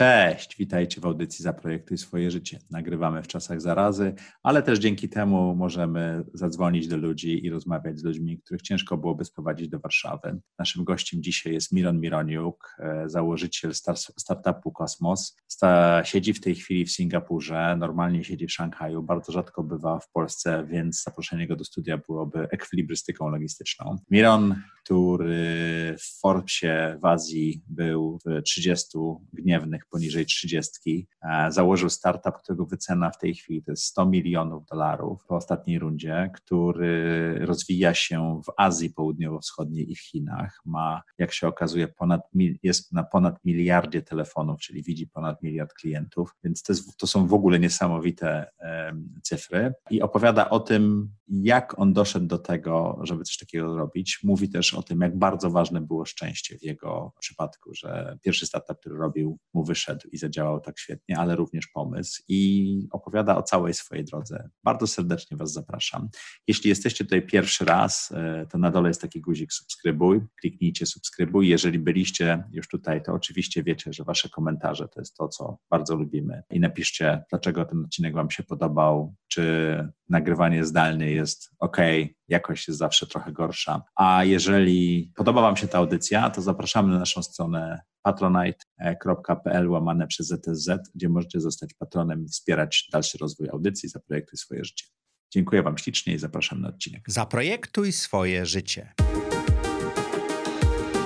[0.00, 2.58] Cześć, witajcie w audycji Zaprojektuj swoje życie.
[2.70, 8.04] Nagrywamy w czasach zarazy, ale też dzięki temu możemy zadzwonić do ludzi i rozmawiać z
[8.04, 10.40] ludźmi, których ciężko byłoby sprowadzić do Warszawy.
[10.58, 13.72] Naszym gościem dzisiaj jest Miron Mironiuk, e, założyciel
[14.18, 15.36] startupu Kosmos.
[16.04, 20.66] Siedzi w tej chwili w Singapurze, normalnie siedzi w Szanghaju, bardzo rzadko bywa w Polsce,
[20.70, 23.96] więc zaproszenie go do studia byłoby ekwilibrystyką logistyczną.
[24.10, 28.98] Miron, który w Forbesie w Azji był w 30
[29.32, 31.08] gniewnych poniżej 30.
[31.22, 35.78] E, założył startup, którego wycena w tej chwili to jest 100 milionów dolarów po ostatniej
[35.78, 40.60] rundzie, który rozwija się w Azji Południowo-Wschodniej i w Chinach.
[40.64, 42.20] Ma, jak się okazuje, ponad,
[42.62, 47.26] jest na ponad miliardzie telefonów, czyli widzi ponad miliard klientów, więc to, jest, to są
[47.26, 48.50] w ogóle niesamowite
[49.22, 49.72] cyfry.
[49.90, 54.20] I opowiada o tym, jak on doszedł do tego, żeby coś takiego zrobić.
[54.24, 58.80] Mówi też o tym, jak bardzo ważne było szczęście w jego przypadku, że pierwszy startup,
[58.80, 59.79] który robił, mu wyszedł
[60.12, 64.48] i zadziałał tak świetnie, ale również pomysł i opowiada o całej swojej drodze.
[64.64, 66.08] Bardzo serdecznie Was zapraszam.
[66.48, 71.48] Jeśli jesteście tutaj pierwszy raz, e, to na dole jest taki guzik subskrybuj, kliknijcie subskrybuj.
[71.48, 75.96] Jeżeli byliście już tutaj, to oczywiście wiecie, że Wasze komentarze to jest to, co bardzo
[75.96, 79.44] lubimy i napiszcie, dlaczego ten odcinek Wam się podobał, czy
[80.08, 81.76] nagrywanie zdalne jest ok,
[82.30, 83.82] jakość jest zawsze trochę gorsza.
[83.96, 90.26] A jeżeli podoba Wam się ta audycja, to zapraszamy na naszą stronę patronite.pl łamane przez
[90.26, 94.84] ZTZ, gdzie możecie zostać patronem i wspierać dalszy rozwój audycji, zaprojektuj swoje życie.
[95.32, 97.04] Dziękuję Wam ślicznie i zapraszam na odcinek.
[97.06, 98.92] Zaprojektuj swoje życie.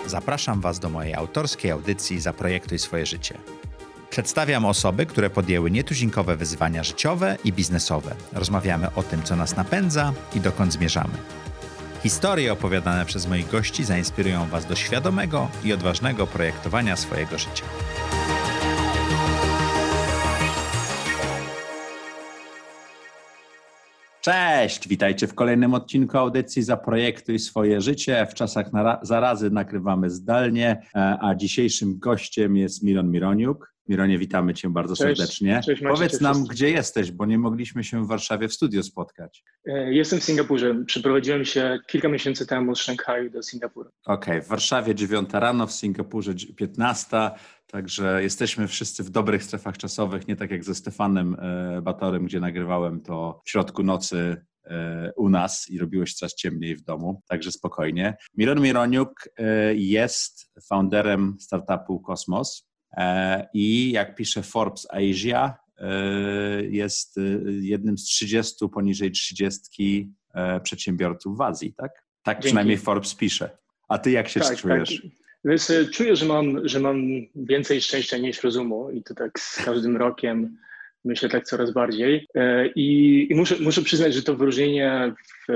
[0.07, 3.39] Zapraszam Was do mojej autorskiej audycji Zaprojektuj swoje życie.
[4.15, 8.15] Przedstawiam osoby, które podjęły nietuzinkowe wyzwania życiowe i biznesowe.
[8.33, 11.15] Rozmawiamy o tym, co nas napędza i dokąd zmierzamy.
[12.03, 17.65] Historie opowiadane przez moich gości zainspirują Was do świadomego i odważnego projektowania swojego życia.
[24.21, 28.27] Cześć, witajcie w kolejnym odcinku audycji Zaprojektuj swoje życie.
[28.31, 28.67] W czasach
[29.03, 33.74] zarazy nagrywamy zdalnie, e, a dzisiejszym gościem jest Miron Mironiuk.
[33.89, 35.61] Mironie, witamy Cię bardzo cześć, serdecznie.
[35.65, 36.55] Cześć, Macie, Powiedz nam, wszystkim.
[36.55, 39.45] gdzie jesteś, bo nie mogliśmy się w Warszawie w studio spotkać.
[39.67, 40.85] E, jestem w Singapurze.
[40.87, 43.91] Przeprowadziłem się kilka miesięcy temu z Szanghaju do Singapuru.
[44.05, 44.43] Okej, okay.
[44.43, 47.31] w Warszawie 9 rano, w Singapurze 15,
[47.67, 52.41] także jesteśmy wszyscy w dobrych strefach czasowych, nie tak jak ze Stefanem e, Batorem, gdzie
[52.41, 57.53] nagrywałem to w środku nocy e, u nas i robiłeś coraz ciemniej w domu, także
[57.53, 58.17] spokojnie.
[58.37, 59.29] Miron Mironiuk
[59.75, 62.74] jest founderem startupu Kosmos.
[62.97, 67.21] E, I jak pisze Forbes Asia, e, jest e,
[67.61, 70.11] jednym z 30 poniżej 30
[70.63, 71.93] przedsiębiorców w Azji, tak?
[72.23, 72.47] Tak Dzięki.
[72.47, 73.51] przynajmniej Forbes pisze.
[73.89, 75.03] A ty jak się tak, czujesz?
[75.03, 75.11] Tak.
[75.45, 77.03] Więc czuję, że mam, że mam
[77.35, 80.59] więcej szczęścia niż rozumu i to tak z każdym rokiem
[81.05, 82.27] myślę tak coraz bardziej.
[82.75, 85.15] I, i muszę, muszę przyznać, że to wyróżnienie
[85.49, 85.53] w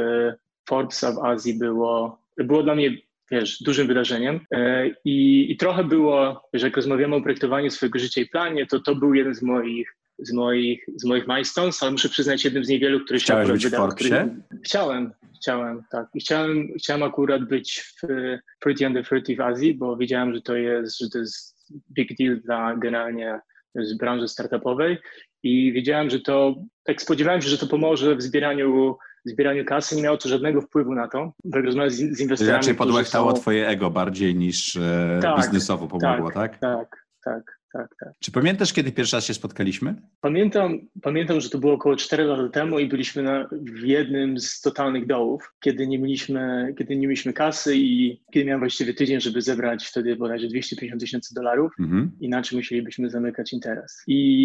[0.68, 2.90] Forbesa w Azji było, było dla mnie
[3.30, 4.40] wiesz, dużym wydarzeniem.
[4.50, 8.80] E, I, I trochę było, że jak rozmawiamy o projektowaniu swojego życia i planie, to
[8.80, 12.68] to był jeden z moich z moich, z moich milestones, ale muszę przyznać jednym z
[12.68, 14.28] niewielu, który Chciałeś się być wydał, który...
[14.62, 16.06] Chciałem, chciałem, tak.
[16.14, 18.06] I chciałem, chciałem akurat być w
[18.60, 21.56] Pretty Under 30 w Azji, bo wiedziałem, że to jest, że to jest
[21.92, 23.40] big deal dla generalnie
[23.74, 24.98] z branży startupowej
[25.42, 30.02] i wiedziałem, że to, tak spodziewałem się, że to pomoże w zbieraniu zbieraniu kasy, nie
[30.02, 31.32] miało to żadnego wpływu na to.
[31.44, 32.56] Jak rozmawiałem z, z inwestorami.
[32.56, 33.36] Raczej podłechtało są...
[33.36, 36.58] twoje ego bardziej niż e, tak, biznesowo pomogło, tak?
[36.58, 38.12] Tak, tak, tak tak, tak.
[38.18, 39.94] Czy pamiętasz, kiedy pierwszy raz się spotkaliśmy?
[40.20, 44.60] Pamiętam, pamiętam że to było około 4 lat temu i byliśmy na, w jednym z
[44.60, 49.42] totalnych dołów, kiedy nie mieliśmy, kiedy nie mieliśmy kasy i kiedy miałem właściwie tydzień, żeby
[49.42, 52.10] zebrać wtedy bodajże 250 tysięcy dolarów, mhm.
[52.20, 54.02] inaczej musielibyśmy zamykać interes.
[54.06, 54.44] I,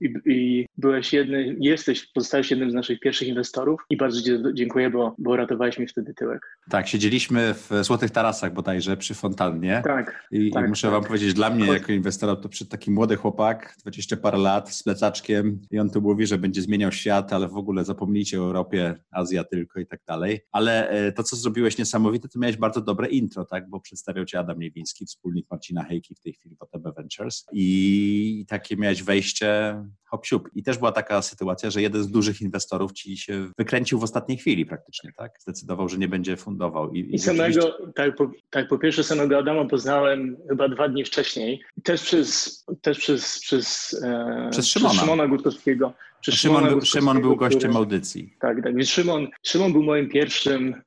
[0.00, 5.14] i, i byłeś jedny, jesteś, pozostałeś jednym z naszych pierwszych inwestorów i bardzo dziękuję, bo,
[5.18, 6.58] bo ratowałeś mi wtedy tyłek.
[6.70, 9.82] Tak, siedzieliśmy w Złotych Tarasach bodajże przy fontannie.
[9.84, 10.28] Tak.
[10.30, 10.92] I, tak, i muszę tak.
[10.92, 14.70] wam powiedzieć, dla mnie jako inwestora to przy przyszedł taki młody chłopak, 20 parę lat,
[14.70, 18.44] z plecaczkiem i on tu mówi, że będzie zmieniał świat, ale w ogóle zapomnijcie o
[18.44, 20.40] Europie, Azja tylko i tak dalej.
[20.52, 23.68] Ale e, to, co zrobiłeś niesamowite, to miałeś bardzo dobre intro, tak?
[23.68, 28.44] Bo przedstawiał cię Adam Niewiński, wspólnik Marcina Hejki w tej chwili w OTB Ventures i
[28.48, 29.76] takie miałeś wejście
[30.14, 30.50] hop siup.
[30.54, 34.38] I też była taka sytuacja, że jeden z dużych inwestorów ci się wykręcił w ostatniej
[34.38, 35.32] chwili praktycznie, tak?
[35.40, 36.92] Zdecydował, że nie będzie fundował.
[36.92, 37.92] I, i, I samego, rzeczywiście...
[37.94, 41.60] tak po, tak po pierwsze samego Adama poznałem chyba dwa dni wcześniej.
[41.82, 45.92] Też przez też przez, przez, e, przez Szymona, przez Szymona Gutkowskiego.
[46.20, 48.36] Szymon, Szymon był gościem który, audycji.
[48.40, 48.76] Tak, tak.
[48.76, 50.82] Więc Szymon, Szymon był moim pierwszym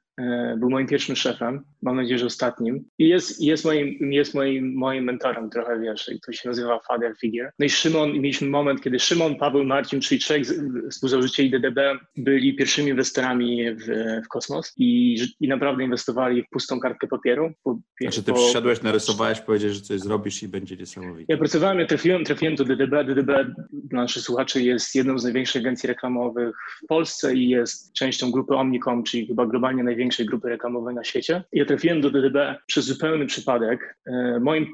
[0.57, 2.85] był moim pierwszym szefem, mam nadzieję, że ostatnim.
[2.99, 7.51] I jest, jest, moim, jest moim, moim mentorem trochę, wiesz, to się nazywa Father Figure.
[7.59, 10.43] No i Szymon, i mieliśmy moment, kiedy Szymon, Paweł, Marcin, czyli trzech
[10.91, 11.79] współzałożycieli DDB
[12.17, 13.85] byli pierwszymi inwestorami w,
[14.25, 17.51] w kosmos i, i naprawdę inwestowali w pustą kartkę papieru.
[17.63, 21.33] Po, znaczy ty po, wszedłeś, narysowałeś, powiedziałeś, że coś zrobisz i będzie niesamowite.
[21.33, 23.03] Ja pracowałem, ja trafiłem, trafiłem do DDB.
[23.03, 23.31] DDB
[23.71, 28.55] dla naszych słuchaczy jest jedną z największych agencji reklamowych w Polsce i jest częścią grupy
[28.55, 31.43] Omnicom, czyli chyba globalnie największej grupy reklamowej na świecie.
[31.53, 33.97] Ja trafiłem do DDB przez zupełny przypadek.
[34.05, 34.67] E, moim,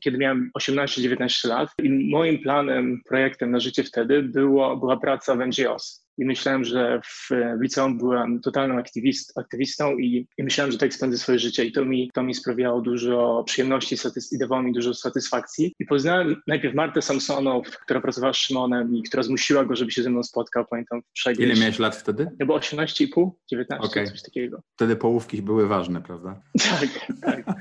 [0.00, 5.46] kiedy miałem 18-19 lat i moim planem, projektem na życie wtedy było, była praca w
[5.46, 7.28] NGOs i myślałem, że w,
[7.58, 11.72] w liceum byłem totalną aktywist, aktywistą i, i, myślałem, że tak spędzę swoje życie i
[11.72, 13.96] to mi, to mi sprawiało dużo przyjemności
[14.32, 15.74] i dawało mi dużo satysfakcji.
[15.78, 20.02] I poznałem najpierw Martę Samsonow, która pracowała z Szymonem i która zmusiła go, żeby się
[20.02, 22.28] ze mną spotkał, pamiętam w Ile miałeś lat wtedy?
[22.38, 24.06] Ja było 18,5, 19, okay.
[24.06, 24.62] coś takiego.
[24.74, 26.40] Wtedy połówki były ważne, prawda?
[26.80, 26.88] Tak,
[27.22, 27.56] tak.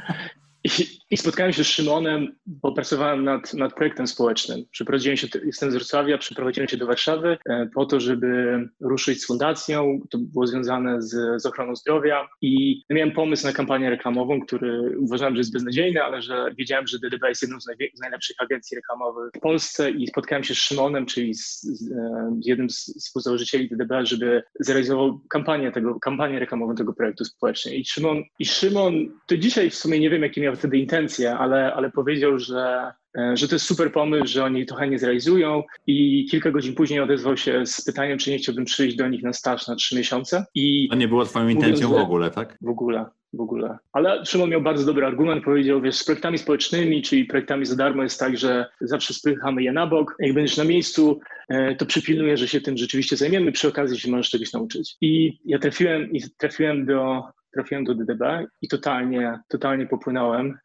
[0.66, 0.70] I,
[1.12, 4.66] I, spotkałem się z Szymonem, bo pracowałem nad, nad projektem społecznym.
[4.72, 9.28] Przeprowadziłem się, jestem z Wrocławia, przeprowadziłem się do Warszawy e, po to, żeby ruszyć z
[9.28, 10.00] fundacją.
[10.10, 15.36] To było związane z, z ochroną zdrowia i miałem pomysł na kampanię reklamową, który uważałem,
[15.36, 19.32] że jest beznadziejny, ale że wiedziałem, że DDB jest jedną z, z najlepszych agencji reklamowych
[19.38, 23.92] w Polsce i spotkałem się z Szymonem, czyli z, z, e, jednym z współzałożycieli DDB,
[24.04, 27.78] żeby zrealizował kampanię, tego, kampanię reklamową tego projektu społecznego.
[27.78, 28.94] I Szymon, I Szymon,
[29.28, 33.38] to dzisiaj w sumie nie wiem, jaki miał wtedy intencje, ale, ale powiedział, że, e,
[33.38, 37.38] że to jest super pomysł, że oni to chętnie zrealizują i kilka godzin później odezwał
[37.38, 40.46] się z pytaniem, czy nie chciałbym przyjść do nich na staż na trzy miesiące.
[40.56, 42.58] I to nie było twoją intencją mówiąc, w ogóle, tak?
[42.62, 43.78] W ogóle, w ogóle.
[43.94, 48.04] Ale Szymon miał bardzo dobry argument, powiedział, wiesz, z projektami społecznymi, czyli projektami za darmo
[48.04, 50.16] jest tak, że zawsze spychamy je na bok.
[50.20, 51.20] Jak będziesz na miejscu,
[51.50, 54.96] e, to przypilnuję, że się tym rzeczywiście zajmiemy, przy okazji się możesz czegoś nauczyć.
[55.02, 57.24] I ja trafiłem, i trafiłem do
[57.56, 58.22] trafiłem do DDB
[58.62, 60.58] i totalnie, totalnie popłynąłem.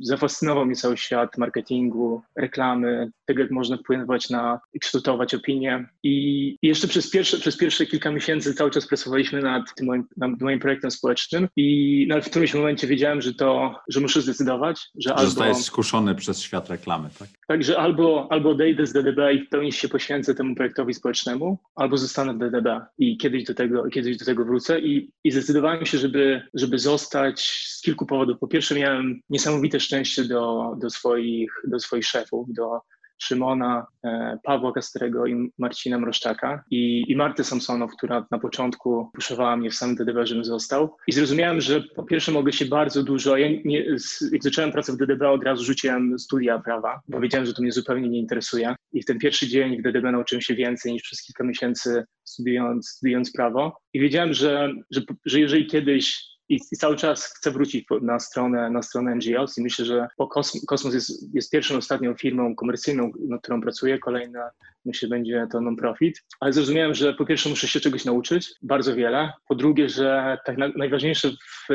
[0.00, 5.88] Zafascynował mnie cały świat marketingu, reklamy, tego jak można wpływać na kształtować opinie.
[6.02, 10.40] I jeszcze przez pierwsze, przez pierwsze kilka miesięcy cały czas pracowaliśmy nad tym moim, nad
[10.40, 15.08] moim projektem społecznym i nawet w którymś momencie wiedziałem, że to, że muszę zdecydować, że,
[15.08, 15.30] że albo...
[15.30, 17.28] Zostajesz skuszony przez świat reklamy, tak?
[17.48, 21.58] Tak, że albo, albo odejdę z DDB i w pełni się poświęcę temu projektowi społecznemu,
[21.74, 25.86] albo zostanę w DDB i kiedyś do tego, kiedyś do tego wrócę i, i zdecydowałem
[25.86, 28.38] się, żeby, żeby zostać z kilku powodów.
[28.38, 32.80] Po pierwsze miałem niesamowite szczęście do, do, swoich, do swoich szefów, do
[33.24, 39.56] Szymona, e, Pawła Kastrego i Marcina Mroszczaka i, i Marty Samsonow, która na początku puszowała
[39.56, 40.96] mnie w samym DDB, żebym został.
[41.06, 43.84] I zrozumiałem, że po pierwsze mogę się bardzo dużo, ja nie,
[44.32, 47.72] jak zacząłem pracę w DDB, od razu rzuciłem studia prawa, bo wiedziałem, że to mnie
[47.72, 48.74] zupełnie nie interesuje.
[48.92, 52.88] I w ten pierwszy dzień w DDB nauczyłem się więcej niż przez kilka miesięcy studiując,
[52.88, 53.76] studiując prawo.
[53.92, 58.70] I wiedziałem, że, że, że jeżeli kiedyś i, i, cały czas chcę wrócić na stronę,
[58.70, 63.42] na stronę NGOs i myślę, że Kosmos, Kosmos jest, jest pierwszą, ostatnią firmą komercyjną, nad
[63.42, 63.98] którą pracuję.
[63.98, 64.50] Kolejna,
[64.84, 66.22] myślę, będzie to non-profit.
[66.40, 69.32] Ale zrozumiałem, że po pierwsze muszę się czegoś nauczyć, bardzo wiele.
[69.48, 71.68] Po drugie, że tak na, najważniejsze w,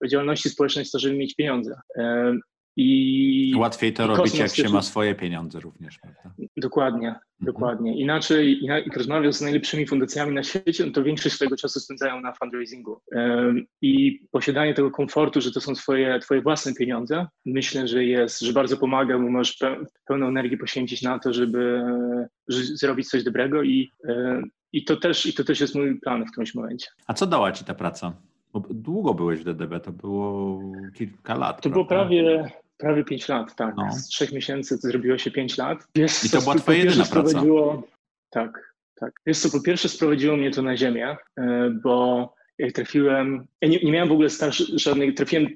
[0.00, 1.74] w działalności społecznej jest to, żeby mieć pieniądze.
[2.76, 6.34] I łatwiej to robić, jak się ma swoje pieniądze również, prawda?
[6.56, 7.24] Dokładnie, mhm.
[7.40, 8.00] dokładnie.
[8.00, 12.32] Inaczej, jak rozmawiam z najlepszymi fundacjami na świecie, no to większość swojego czasu spędzają na
[12.32, 13.00] fundraisingu.
[13.82, 18.52] I posiadanie tego komfortu, że to są twoje, twoje własne pieniądze, myślę, że jest, że
[18.52, 19.58] bardzo pomaga, bo możesz
[20.06, 21.82] pełną energię poświęcić na to, żeby,
[22.48, 23.90] żeby zrobić coś dobrego i,
[24.72, 26.86] i, to też, i to też jest mój plan w którymś momencie.
[27.06, 28.12] A co dała ci ta praca?
[28.52, 30.60] Bo długo byłeś w DDB, to było
[30.94, 31.56] kilka lat.
[31.56, 31.74] To prawda?
[31.74, 32.50] było prawie,
[32.84, 33.74] Prawie 5 lat, tak.
[33.76, 33.92] No.
[33.92, 35.78] Z 3 miesięcy to zrobiło się 5 lat.
[35.94, 37.42] Wiesz, I to była twoja jedyna praca?
[38.30, 39.12] Tak, tak.
[39.26, 42.34] Wiesz co, po pierwsze sprowadziło mnie to na ziemię, e, bo
[42.74, 44.28] trafiłem, ja nie, nie miałem w ogóle
[44.74, 45.46] żadnych, trafiłem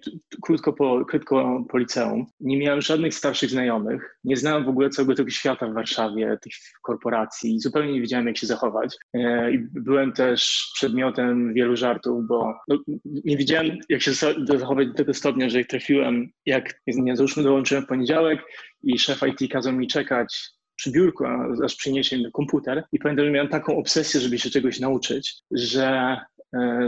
[0.43, 5.15] krótko po, krótko po liceum, nie miałem żadnych starszych znajomych, nie znałem w ogóle całego
[5.15, 6.53] tego świata w Warszawie, tych
[6.83, 8.97] korporacji, zupełnie nie wiedziałem, jak się zachować.
[9.15, 14.13] E, I byłem też przedmiotem wielu żartów, bo no, nie wiedziałem, jak się
[14.47, 18.41] zachować do tego stopnia, że jak trafiłem, jak nie załóżmy dołączyłem poniedziałek
[18.83, 21.25] i szef IT kazał mi czekać przy biurku,
[21.65, 22.85] aż przyniesie mi komputer.
[22.93, 26.17] I pamiętam, że miałem taką obsesję, żeby się czegoś nauczyć, że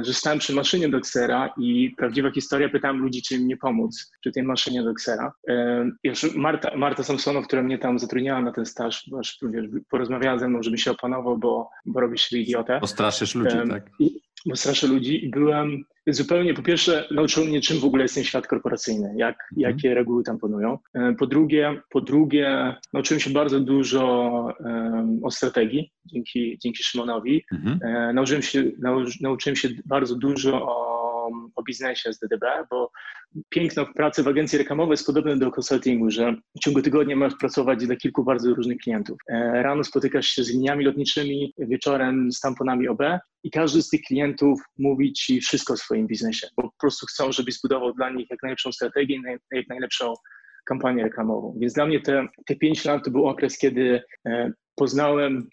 [0.03, 4.11] że stałem przy maszynie do Xera i prawdziwa historia, pytałem ludzi, czy im nie pomóc
[4.21, 5.33] przy tej maszynie do Xera.
[5.49, 9.39] E, już Marta, Marta Samsonow, która mnie tam zatrudniała na ten staż, wiesz,
[9.91, 12.81] porozmawiała ze mną, żeby się opanował, bo, bo robisz się idiotę.
[12.81, 13.91] Postraszysz ludzi, um, tak?
[13.99, 18.15] I, bo straszę ludzi i byłem, zupełnie, po pierwsze, nauczyło mnie, czym w ogóle jest
[18.15, 19.71] ten świat korporacyjny, jak, mhm.
[19.71, 20.79] jakie reguły tam panują.
[20.95, 24.31] E, po drugie, po drugie, nauczyłem się bardzo dużo
[24.61, 27.45] um, o strategii dzięki, dzięki Szymonowi.
[27.53, 27.81] Mhm.
[27.83, 31.00] E, nauczyłem, się, nau, nauczyłem się bardzo dużo o
[31.61, 32.91] o, biznesie z DDB, bo
[33.49, 37.39] piękno w pracy w agencji reklamowej jest podobne do konsultingu, że w ciągu tygodnia możesz
[37.39, 39.19] pracować dla kilku bardzo różnych klientów.
[39.29, 43.03] E, rano spotykasz się z liniami lotniczymi, wieczorem z tamponami OB
[43.45, 47.33] i każdy z tych klientów mówi ci wszystko o swoim biznesie, bo po prostu chcą,
[47.33, 49.19] żebyś zbudował dla nich jak najlepszą strategię,
[49.53, 50.15] jak najlepszą
[50.65, 51.57] kampanię reklamową.
[51.61, 55.49] Więc dla mnie te, te pięć lat to był okres, kiedy e, poznałem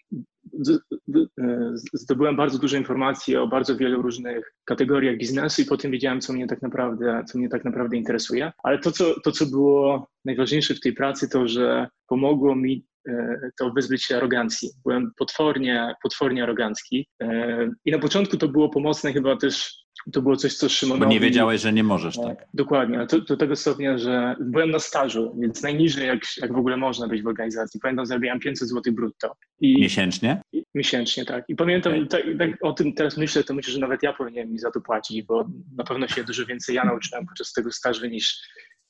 [1.92, 6.46] zdobyłem bardzo dużo informacji o bardzo wielu różnych kategoriach biznesu i potem wiedziałem, co mnie
[6.46, 8.52] tak naprawdę, co mnie tak naprawdę interesuje.
[8.62, 13.50] Ale to co, to, co było najważniejsze w tej pracy, to, że pomogło mi e,
[13.58, 14.70] to wyzbyć się arogancji.
[14.84, 17.08] Byłem potwornie, potwornie arogancki.
[17.22, 21.04] E, I na początku to było pomocne chyba też to było coś, co Szymonowi...
[21.06, 22.46] Bo nie wiedziałeś, że nie możesz, tak?
[22.54, 26.76] Dokładnie, to, do tego stopnia, że byłem na stażu, więc najniżej jak, jak w ogóle
[26.76, 27.80] można być w organizacji.
[27.80, 29.34] Pamiętam, zarabiałem 500 zł brutto.
[29.60, 30.42] I, miesięcznie?
[30.52, 31.44] I, miesięcznie, tak.
[31.48, 32.06] I pamiętam, okay.
[32.06, 34.80] tak, tak, o tym teraz myślę, to myślę, że nawet ja powinienem mi za to
[34.80, 38.40] płacić, bo na pewno się dużo więcej ja nauczyłem podczas tego stażu niż,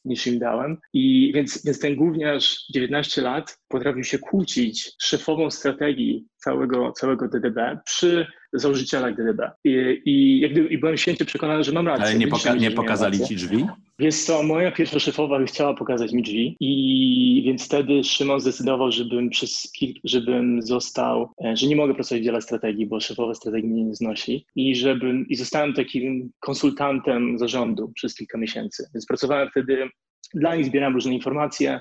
[0.09, 0.77] niż im dałem.
[0.93, 7.29] I więc, więc ten gówniarz 19 lat potrafił się kłócić z szefową strategii całego, całego
[7.29, 9.41] DDB przy założycielach DDB.
[9.65, 12.05] I, i, jak gdyby, i byłem święcie przekonany, że mam rację.
[12.05, 13.67] Ale nie, poka nie pokazali ci drzwi?
[13.99, 19.31] Wiesz co, moja pierwsza szefowa chciała pokazać mi drzwi i więc wtedy Szymon zdecydował, żebym
[19.31, 19.73] przez
[20.05, 23.95] żebym został, e, że nie mogę pracować w dziale strategii, bo szefowa strategii mnie nie
[23.95, 28.89] znosi i żebym, i zostałem takim konsultantem zarządu przez kilka miesięcy.
[28.95, 29.89] Więc pracowałem wtedy
[30.35, 31.81] dla nich zbierałem różne informacje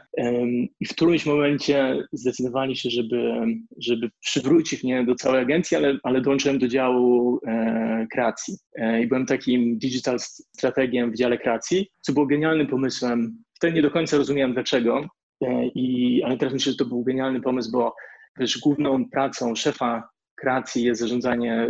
[0.79, 3.33] i w którymś momencie zdecydowali się, żeby,
[3.77, 8.57] żeby przywrócić mnie do całej agencji, ale, ale dołączyłem do działu e, kreacji.
[8.75, 10.19] E, I byłem takim digital
[10.57, 13.43] strategiem w dziale kreacji, co było genialnym pomysłem.
[13.53, 15.05] Wtedy nie do końca rozumiałem dlaczego,
[15.41, 17.95] e, i, ale teraz myślę, że to był genialny pomysł, bo
[18.39, 21.67] wiesz, główną pracą szefa kreacji jest zarządzanie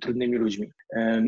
[0.00, 0.70] trudnymi ludźmi.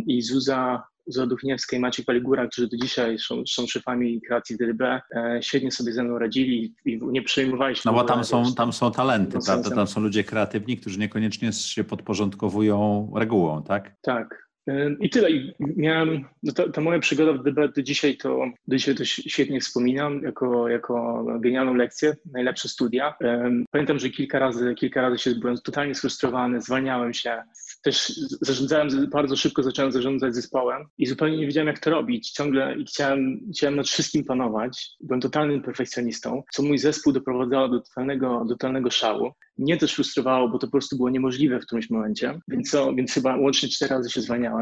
[0.06, 5.38] I Zuza Zoduchniewska i Maciek Paligura, którzy do dzisiaj są, są szefami kreacji DDB, e,
[5.42, 7.82] świetnie sobie ze mną radzili i nie przejmowali się.
[7.84, 9.70] No bo tam są, tam są talenty, prawda?
[9.70, 13.92] Tam są ludzie kreatywni, którzy niekoniecznie się podporządkowują regułą, tak?
[14.02, 14.43] Tak.
[15.00, 15.30] I tyle.
[15.30, 19.04] I miałem, no ta, ta, moja przygoda w DB do dzisiaj to, do dzisiaj to
[19.04, 23.14] świetnie wspominam jako, jako genialną lekcję, najlepsze studia.
[23.70, 27.42] Pamiętam, że kilka razy, kilka razy się byłem totalnie sfrustrowany, zwalniałem się.
[27.82, 32.30] Też zarządzałem, bardzo szybko zacząłem zarządzać zespołem i zupełnie nie wiedziałem, jak to robić.
[32.30, 34.90] Ciągle chciałem, chciałem nad wszystkim panować.
[35.00, 39.32] Byłem totalnym perfekcjonistą, co mój zespół doprowadzało do totalnego, do totalnego szału.
[39.58, 43.12] Mnie też frustrowało, bo to po prostu było niemożliwe w którymś momencie, więc, co, więc
[43.12, 44.53] chyba łącznie cztery razy się zwalniałem.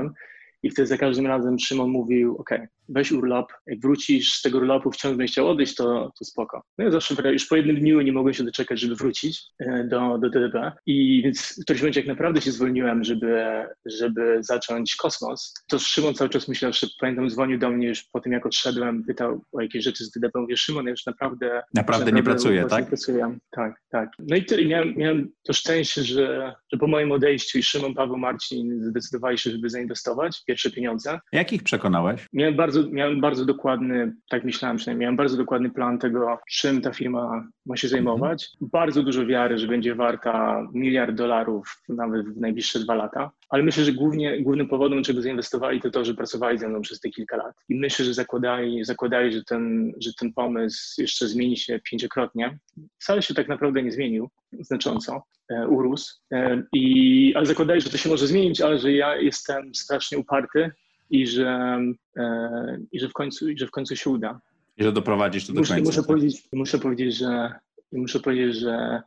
[0.63, 2.51] I wtedy za każdym razem Szymon mówił, ok,
[2.89, 6.63] weź urlop, jak wrócisz z tego urlopu, wciąż będziesz chciał odejść, to, to spoko.
[6.79, 10.19] No ja zawsze już po jednym dniu nie mogłem się doczekać, żeby wrócić e, do,
[10.19, 13.45] do DDB i więc w którymś momencie jak naprawdę się zwolniłem, żeby,
[13.87, 18.21] żeby zacząć kosmos, to Szymon cały czas myślał, że pamiętam, dzwonił do mnie już po
[18.21, 21.63] tym, jak odszedłem, pytał o jakieś rzeczy z DDB, mówię, Szymon, ja już naprawdę...
[21.75, 22.87] Naprawdę nie pracuję, tak?
[22.87, 23.39] Pracuję.
[23.51, 24.09] Tak, tak.
[24.19, 24.65] No i tyle.
[24.65, 29.51] Miałem, miałem to szczęście, że, że po moim odejściu i Szymon, Paweł, Marcin zdecydowali się,
[29.51, 31.19] żeby zainwestować pierwsze pieniądze.
[31.33, 32.27] Jak ich przekonałeś?
[32.33, 36.93] Miałem bardzo, miałem bardzo dokładny, tak myślałem przynajmniej, miałem bardzo dokładny plan tego, czym ta
[36.93, 38.51] firma ma się zajmować.
[38.55, 38.71] Mhm.
[38.73, 43.31] Bardzo dużo wiary, że będzie warta miliard dolarów nawet w najbliższe dwa lata.
[43.49, 47.01] Ale myślę, że głównie, głównym powodem, czego zainwestowali, to to, że pracowali ze mną przez
[47.01, 47.55] te kilka lat.
[47.69, 52.59] I myślę, że zakładali, zakładali że, ten, że ten pomysł jeszcze zmieni się pięciokrotnie.
[52.99, 54.29] Wcale się tak naprawdę nie zmienił
[54.61, 56.15] znacząco, e, urósł.
[56.33, 60.71] E, I, ale zakładali, że to się może zmienić, ale że ja jestem strasznie uparty
[61.11, 61.81] i że,
[62.17, 64.41] e, i że, w, końcu, i że w końcu się uda.
[64.77, 65.89] I że doprowadzisz to do muszę, końca.
[65.89, 66.07] Muszę, tak?
[66.07, 67.55] powiedzieć, muszę powiedzieć, że
[67.93, 69.03] muszę powiedzieć, że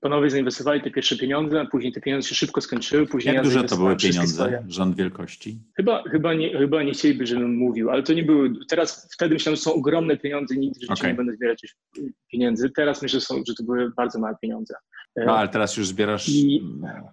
[0.00, 3.06] panowie zainwestowali te pierwsze pieniądze, a później te pieniądze się szybko skończyły.
[3.06, 5.58] Później Jak ja duże to były pieniądze, rząd wielkości?
[5.76, 9.56] Chyba, chyba, nie, chyba nie chcieliby, żebym mówił, ale to nie były, teraz wtedy myślałem,
[9.56, 11.10] że są ogromne pieniądze, nigdy w życiu okay.
[11.10, 11.74] nie będę zbierać już
[12.32, 12.70] pieniędzy.
[12.70, 14.74] Teraz myślę, że, są, że to były bardzo małe pieniądze.
[15.16, 16.62] No ale teraz już zbierasz I...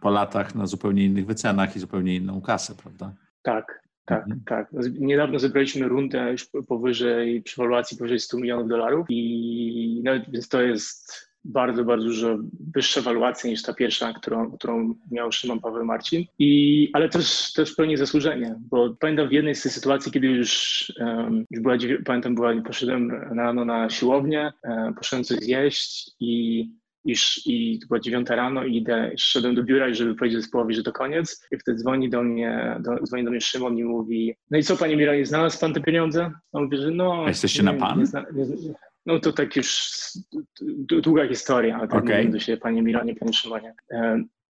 [0.02, 3.14] po latach na zupełnie innych wycenach i zupełnie inną kasę, prawda?
[3.42, 4.42] Tak, tak, mhm.
[4.46, 4.68] tak.
[5.00, 10.62] Niedawno zebraliśmy rundę już powyżej, przy ewaluacji powyżej 100 milionów dolarów i no, więc to
[10.62, 12.38] jest bardzo, bardzo dużo
[12.74, 16.26] wyższa ewaluacja niż ta pierwsza, którą, którą miał Szymon Paweł Marcin.
[16.40, 20.94] I, ale też, też pełni zasłużenie, bo pamiętam w jednej z tych sytuacji, kiedy już,
[21.00, 26.66] um, już była, pamiętam, była, poszedłem rano na siłownię, um, poszedłem coś zjeść i
[27.08, 30.84] i, i to była dziewiąta rano i idę, szedłem do biura, żeby powiedzieć zespołowi, że
[30.84, 31.48] to koniec.
[31.52, 34.78] I wtedy dzwoni do mnie, do, dzwoni do mnie Szymon i mówi, no i co
[34.78, 36.32] panie Mironie, znalazł pan te pieniądze?
[36.54, 37.24] A on mówi, że no...
[37.26, 38.04] A jesteście nie, na pan?
[38.34, 38.74] Nie, nie,
[39.06, 39.90] no to tak już
[41.04, 42.30] długa historia, ale tak okay.
[42.30, 43.74] do siebie, panie Mironie, panie Szymonie.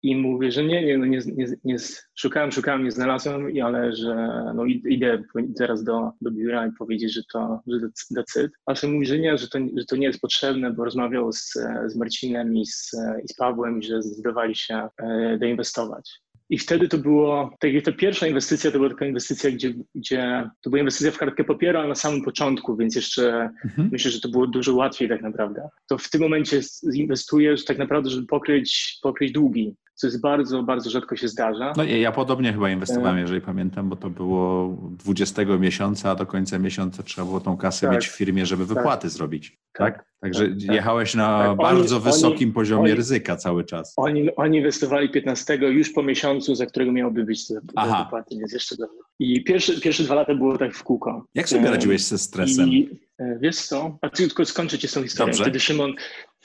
[0.05, 1.77] I mówię, że nie, nie, no nie, nie, nie,
[2.15, 4.15] szukałem, szukałem, nie znalazłem, ale że
[4.55, 5.23] no idę
[5.57, 8.53] teraz do, do biura i powiedzieć, że to że decyd.
[8.67, 11.53] A Szym mówi, że nie, że to, że to nie jest potrzebne, bo rozmawiał z,
[11.87, 16.21] z Marcinem i z, i z Pawłem, że zdecydowali się e, doinwestować.
[16.51, 20.51] I wtedy to było, tak jak ta pierwsza inwestycja, to była taka inwestycja, gdzie, gdzie
[20.63, 23.89] to była inwestycja w kartkę papieru, ale na samym początku, więc jeszcze mhm.
[23.93, 25.69] myślę, że to było dużo łatwiej tak naprawdę.
[25.89, 26.61] To w tym momencie
[26.95, 31.73] inwestujesz tak naprawdę, żeby pokryć, pokryć długi co jest bardzo, bardzo rzadko się zdarza.
[31.77, 36.27] No ja podobnie chyba inwestowałem, e, jeżeli pamiętam, bo to było 20 miesiąca, a do
[36.27, 38.77] końca miesiąca trzeba było tą kasę tak, mieć w firmie, żeby tak.
[38.77, 39.59] wypłaty tak, zrobić.
[39.73, 40.05] Tak?
[40.21, 40.77] Także tak, tak.
[40.77, 43.93] jechałeś na tak, bardzo oni, wysokim oni, poziomie oni, ryzyka cały czas.
[43.97, 48.53] Oni, oni inwestowali 15 już po miesiącu, za którego miałoby być te, te wypłaty, więc
[48.53, 48.87] jeszcze do...
[49.19, 51.27] I pierwsze, pierwsze dwa lata było tak w kółko.
[51.35, 52.69] Jak sobie radziłeś ze stresem?
[52.69, 55.33] I, e, wiesz co, a tylko skończę ci tą historią.
[55.33, 55.45] Dobrze.
[55.45, 55.93] Kiedy Szymon,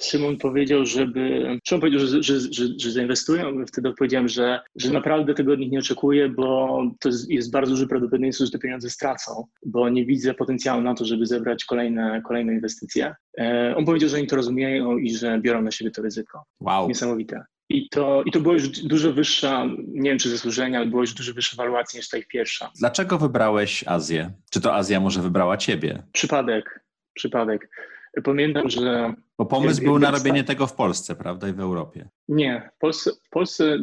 [0.01, 1.45] Szymon powiedział, żeby.
[1.67, 3.65] Szymon powiedział, że, że, że, że zainwestują.
[3.65, 7.87] Wtedy odpowiedziałem, że, że naprawdę tego od nich nie oczekuję, bo to jest, bardzo duże
[7.87, 12.53] prawdopodobieństwo, że te pieniądze stracą, bo nie widzę potencjału na to, żeby zebrać kolejne, kolejne
[12.53, 13.15] inwestycje.
[13.39, 16.43] E, on powiedział, że oni to rozumieją i że biorą na siebie to ryzyko.
[16.59, 16.87] Wow.
[16.87, 17.43] Niesamowite.
[17.69, 21.13] I to, I to było już dużo wyższa, nie wiem czy zasłużenie, ale było już
[21.13, 22.71] dużo wyższa waluacja niż ta ich pierwsza.
[22.79, 24.31] Dlaczego wybrałeś Azję?
[24.51, 26.03] Czy to Azja może wybrała ciebie?
[26.11, 27.69] Przypadek, przypadek.
[28.23, 29.13] Pamiętam, że.
[29.39, 32.09] Bo pomysł był na robienie tego w Polsce, prawda, i w Europie.
[32.27, 33.77] Nie, w Polsce, w Polsce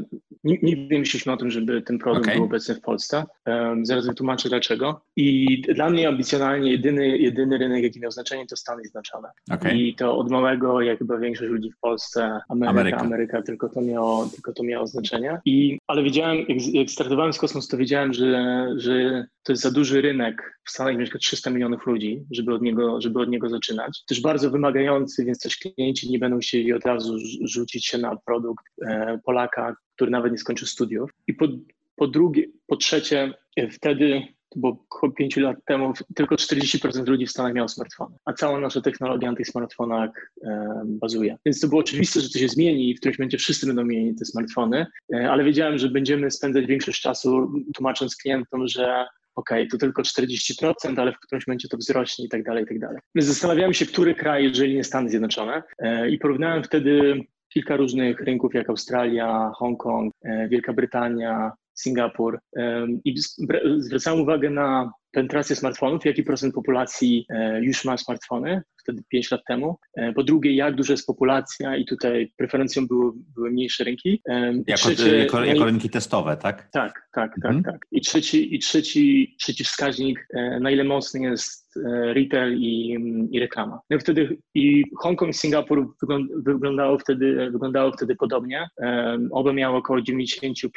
[0.44, 2.36] nigdy nie myśleliśmy o tym, żeby ten produkt okay.
[2.36, 3.24] był obecny w Polsce.
[3.46, 5.00] Um, zaraz wytłumaczę dlaczego.
[5.16, 9.28] I dla mnie ambicjonalnie jedyny, jedyny rynek, jaki miał znaczenie, to Stany Zjednoczone.
[9.50, 9.78] Okay.
[9.78, 13.80] I to od małego, jak chyba większość ludzi w Polsce, Ameryka, Ameryka, Ameryka tylko, to
[13.80, 15.40] miało, tylko to miało znaczenie.
[15.44, 19.70] I, ale wiedziałem, jak, jak startowałem z kosmos, to wiedziałem, że, że to jest za
[19.70, 20.58] duży rynek.
[20.64, 24.04] W Stanach mieszka 300 milionów ludzi, żeby od, niego, żeby od niego zaczynać.
[24.08, 28.64] Też bardzo wymagający, więc też klienci nie będą chcieli od razu rzucić się na produkt
[28.86, 31.10] e, Polaka, który nawet nie skończył studiów.
[31.26, 31.48] I po,
[31.96, 34.22] po drugie, po trzecie, e, wtedy
[34.56, 38.80] było około 5 lat temu, tylko 40% ludzi w Stanach miało smartfony, a cała nasza
[38.80, 41.36] technologia na tych smartfonach e, bazuje.
[41.46, 44.14] Więc to było oczywiste, że to się zmieni i w którymś momencie wszyscy będą mieli
[44.14, 50.02] te smartfony, ale wiedziałem, że będziemy spędzać większość czasu tłumacząc klientom, że ok, to tylko
[50.02, 52.98] 40%, ale w którymś momencie to wzrośnie i tak dalej, i tak dalej.
[53.14, 57.20] Zastanawiałem się, który kraj, jeżeli nie Stany Zjednoczone e, i porównałem wtedy
[57.52, 62.38] kilka różnych rynków, jak Australia, Hongkong, e, Wielka Brytania, Singapur
[63.04, 63.14] i
[63.78, 69.40] zwracałem uwagę na penetrację smartfonów, jaki procent populacji e, już ma smartfony, wtedy 5 lat
[69.48, 69.76] temu.
[69.94, 74.22] E, po drugie, jak duża jest populacja i tutaj preferencją były, były mniejsze rynki.
[74.66, 76.68] Jako, trzecie, jako, jako rynki testowe, tak?
[76.72, 77.62] Tak, tak, tak, mhm.
[77.64, 77.86] tak.
[77.92, 80.28] I trzeci, i trzeci, trzeci wskaźnik,
[80.60, 82.96] na ile mocny jest E, retail i,
[83.30, 83.80] i reklama.
[83.90, 85.94] No i wtedy i Hongkong i Singapur
[86.44, 88.68] wyglądało wtedy, wyglądało wtedy podobnie.
[88.76, 90.68] Um, oba miały około 95%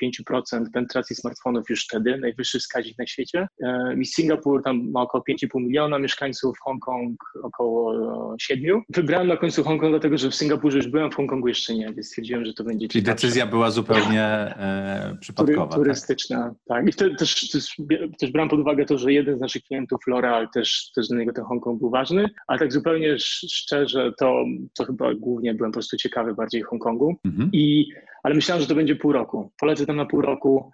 [0.73, 3.47] penetracji smartfonów już wtedy, najwyższy wskaźnik na świecie.
[3.58, 7.94] Um, I Singapur tam ma około 5,5 miliona mieszkańców, Hongkong około
[8.39, 8.82] 7.
[8.89, 12.08] Wybrałem na końcu Hongkong dlatego, że w Singapurze już byłem, w Hongkongu jeszcze nie, więc
[12.08, 13.28] stwierdziłem, że to będzie Czyli ciekawsze.
[13.28, 15.68] decyzja była zupełnie e, przypadkowa.
[15.68, 15.76] Tak?
[15.76, 16.56] turystyczna, tak.
[16.68, 16.88] tak.
[16.88, 17.76] I wtedy też, też,
[18.20, 21.34] też brałem pod uwagę to, że jeden z naszych klientów, L'Oreal, też też, dla niego
[21.34, 24.46] ten Hongkong był ważny, ale tak zupełnie szczerze, to,
[24.78, 27.15] to chyba głównie byłem po prostu ciekawy bardziej Hongkongu.
[27.26, 27.50] Mhm.
[27.54, 27.89] I,
[28.24, 29.52] ale myślałem, że to będzie pół roku.
[29.60, 30.72] Polecę tam na pół roku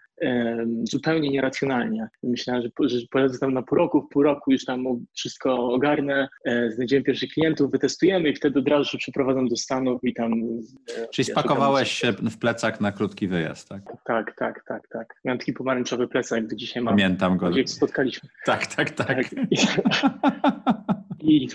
[0.83, 2.07] zupełnie nieracjonalnie.
[2.23, 6.27] Myślałem, że, że polecę tam na pół roku, w pół roku już tam wszystko ogarnę,
[6.45, 10.33] e, znajdziemy pierwszych klientów, wytestujemy i wtedy od razu się przeprowadzam do Stanów i tam...
[10.33, 13.81] E, Czyli spakowałeś się w plecak na krótki wyjazd, tak?
[14.05, 15.15] Tak, tak, tak, tak.
[15.25, 16.93] Miałem taki pomarańczowy plecak, do dzisiaj mam.
[16.93, 17.49] Pamiętam go.
[17.49, 18.29] Jak spotkaliśmy.
[18.45, 19.07] Tak, tak, tak.
[19.07, 19.25] tak.
[21.21, 21.47] I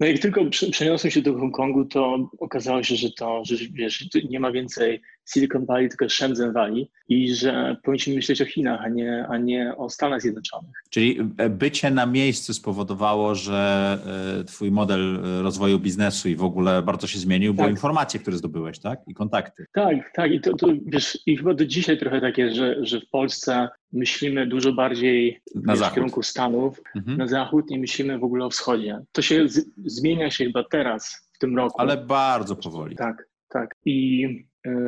[0.00, 4.40] no jak tylko przeniosłem się do Hongkongu, to okazało się, że to, że wiesz, nie
[4.40, 9.26] ma więcej Silicon Valley, tylko Shenzhen Valley i że powinniśmy myśleć o Chinach, a nie,
[9.28, 10.72] a nie o Stanach Zjednoczonych.
[10.90, 13.98] Czyli e, bycie na miejscu spowodowało, że
[14.40, 17.66] e, twój model e, rozwoju biznesu i w ogóle bardzo się zmienił, tak.
[17.66, 19.00] bo informacje, które zdobyłeś, tak?
[19.06, 19.66] I kontakty.
[19.72, 20.32] Tak, tak.
[20.32, 23.68] I to, to wiesz, i chyba do dzisiaj trochę tak jest, że, że w Polsce
[23.92, 27.18] myślimy dużo bardziej na wiesz, w kierunku Stanów, mhm.
[27.18, 29.00] na zachód, nie myślimy w ogóle o wschodzie.
[29.12, 31.80] To się z, zmienia się chyba teraz, w tym roku.
[31.80, 32.96] Ale bardzo powoli.
[32.96, 33.74] Tak, tak.
[33.84, 34.28] I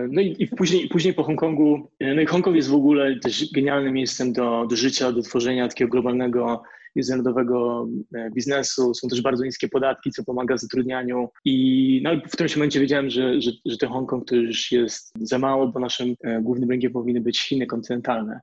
[0.08, 3.52] no i, i, później, później po Hongkongu, e, no i Hongkong jest w ogóle też
[3.52, 6.62] genialnym miejscem do, do życia, do tworzenia takiego globalnego
[6.96, 12.56] międzynarodowego e, biznesu, są też bardzo niskie podatki, co pomaga zatrudnianiu i no, w którymś
[12.56, 16.40] momencie wiedziałem, że, że, że ten Hongkong to już jest za mało, bo naszym e,
[16.42, 18.40] głównym rynkiem powinny być Chiny kontynentalne.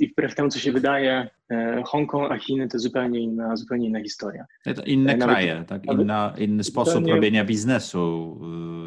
[0.00, 4.02] I wbrew temu, co się wydaje, e, Hongkong a Chiny to zupełnie inna, zupełnie inna
[4.02, 4.46] historia.
[4.76, 5.82] To inne nawet, kraje, tak?
[5.92, 8.40] Inna, inny sposób robienia biznesu.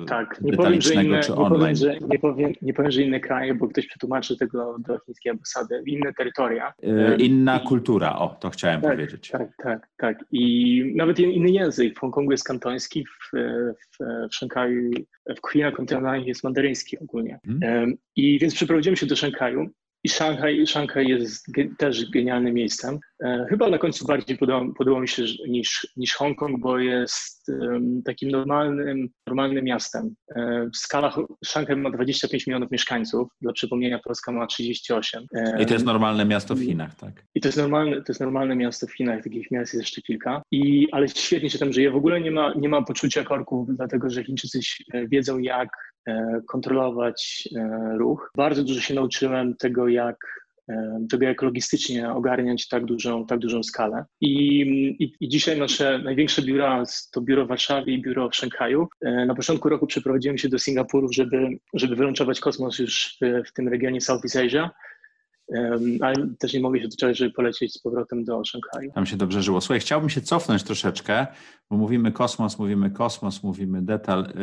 [0.07, 3.53] Tak, nie powiem, że inne, nie powiem, że, nie, powiem, nie powiem, że inne kraje,
[3.53, 5.83] bo ktoś przetłumaczy tego do chińskiej ambasady.
[5.85, 6.73] Inne terytoria.
[7.17, 9.29] Inna I, kultura, o, to chciałem tak, powiedzieć.
[9.29, 10.25] Tak, tak, tak.
[10.31, 11.95] I nawet inny język.
[11.95, 14.91] W Hongkongu jest kantoński, w, w, w Szanghaju,
[15.29, 17.39] w Chinach kontynentalnych jest mandaryński ogólnie.
[17.45, 17.93] Hmm.
[18.15, 19.69] I więc przeprowadziłem się do Szanghaju
[20.03, 22.99] i Szanghaj, Szanghaj jest ge, też genialnym miejscem.
[23.23, 28.03] E, chyba na końcu bardziej podoba, podoba mi się niż, niż Hongkong, bo jest um,
[28.03, 30.15] takim normalnym, normalnym miastem.
[30.35, 33.27] E, skala Szanghaj ma 25 milionów mieszkańców.
[33.41, 35.25] Dla przypomnienia Polska ma 38.
[35.35, 37.25] E, I to jest normalne miasto w Chinach, tak?
[37.35, 39.23] I to jest normalne, to jest normalne miasto w Chinach.
[39.23, 40.41] Takich miast jest jeszcze kilka.
[40.51, 41.91] I, ale świetnie się tam żyje.
[41.91, 44.59] W ogóle nie ma, nie ma poczucia korków, dlatego że Chińczycy
[45.07, 45.69] wiedzą, jak
[46.47, 48.31] kontrolować e, ruch.
[48.37, 50.17] Bardzo dużo się nauczyłem tego, jak
[50.69, 54.05] e, tego, jak logistycznie ogarniać tak dużą, tak dużą skalę.
[54.21, 54.61] I,
[54.99, 58.87] i, I, dzisiaj nasze największe biura to biuro w Warszawie i biuro w Szanghaju.
[59.27, 63.67] Na początku roku przeprowadziłem się do Singapuru, żeby, żeby wylączować kosmos już w, w tym
[63.67, 64.71] regionie Southeast Asia
[66.01, 68.91] ale też nie mogę się doczekać, żeby polecieć z powrotem do Szanghaju.
[68.91, 69.61] Tam się dobrze żyło.
[69.61, 71.27] Słuchaj, chciałbym się cofnąć troszeczkę,
[71.69, 74.33] bo mówimy kosmos, mówimy kosmos, mówimy detal.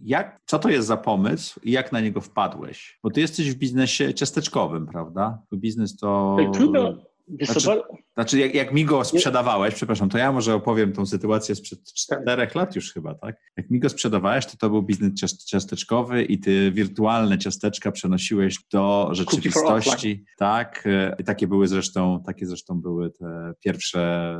[0.00, 2.98] Jak, co to jest za pomysł i jak na niego wpadłeś?
[3.02, 5.38] Bo ty jesteś w biznesie ciasteczkowym, prawda?
[5.54, 6.36] Biznes to...
[6.54, 6.94] Trudno,
[7.28, 7.82] znaczy,
[8.14, 12.54] znaczy jak, jak mi go sprzedawałeś, przepraszam, to ja może opowiem tą sytuację sprzed czterech
[12.54, 13.36] lat już chyba, tak?
[13.56, 15.12] Jak mi go sprzedawałeś, to to był biznes
[15.44, 20.88] ciasteczkowy i ty wirtualne ciasteczka przenosiłeś do rzeczywistości, tak?
[21.18, 24.34] I takie były zresztą, takie zresztą były te pierwsze,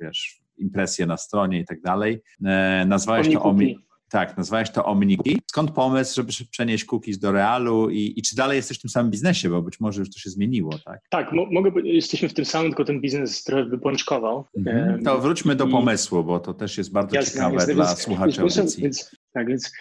[0.00, 2.22] wiesz, impresje na stronie i tak dalej.
[2.44, 3.78] E, nazwałeś to Omi...
[4.12, 5.38] Tak, nazwałeś to Omniki.
[5.50, 9.10] Skąd pomysł, żeby przenieść cookies do realu i, i, czy dalej jesteś w tym samym
[9.10, 11.00] biznesie, bo być może już to się zmieniło, tak?
[11.10, 14.44] Tak, mogę, jesteśmy w tym samym, tylko ten biznes trochę wypączkował.
[14.56, 15.04] Mhm.
[15.04, 18.40] To wróćmy do pomysłu, bo to też jest bardzo jasne, ciekawe jasne, dla więc, słuchaczy
[18.40, 18.82] więc, audycji.
[18.82, 19.72] Więc, tak, więc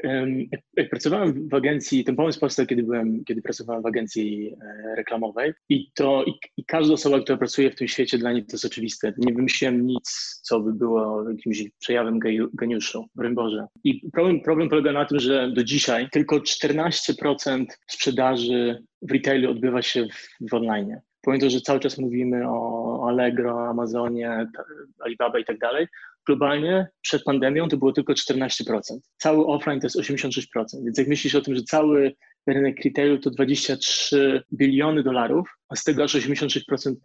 [0.77, 5.53] jak, pracowałem w agencji, ten pomysł powstał, kiedy byłem, kiedy pracowałem w agencji e, reklamowej
[5.69, 8.65] i to i, i, każda osoba, która pracuje w tym świecie, dla niej to jest
[8.65, 9.13] oczywiste.
[9.17, 12.19] Nie wymyśliłem nic, co by było jakimś przejawem
[12.53, 13.67] geniuszu, broń Boże.
[13.83, 19.81] I problem, problem polega na tym, że do dzisiaj tylko 14% sprzedaży w retailu odbywa
[19.81, 20.97] się w, w online.
[21.21, 24.47] Pomimo, że cały czas mówimy o Allegro, Amazonie,
[24.99, 25.87] Alibaba i tak dalej,
[26.27, 28.79] globalnie przed pandemią to było tylko 14%.
[29.17, 30.45] Cały offline to jest 86%.
[30.85, 32.15] Więc jak myślisz o tym, że cały
[32.47, 36.95] rynek retailu to 23 biliony dolarów, a z tego aż 86%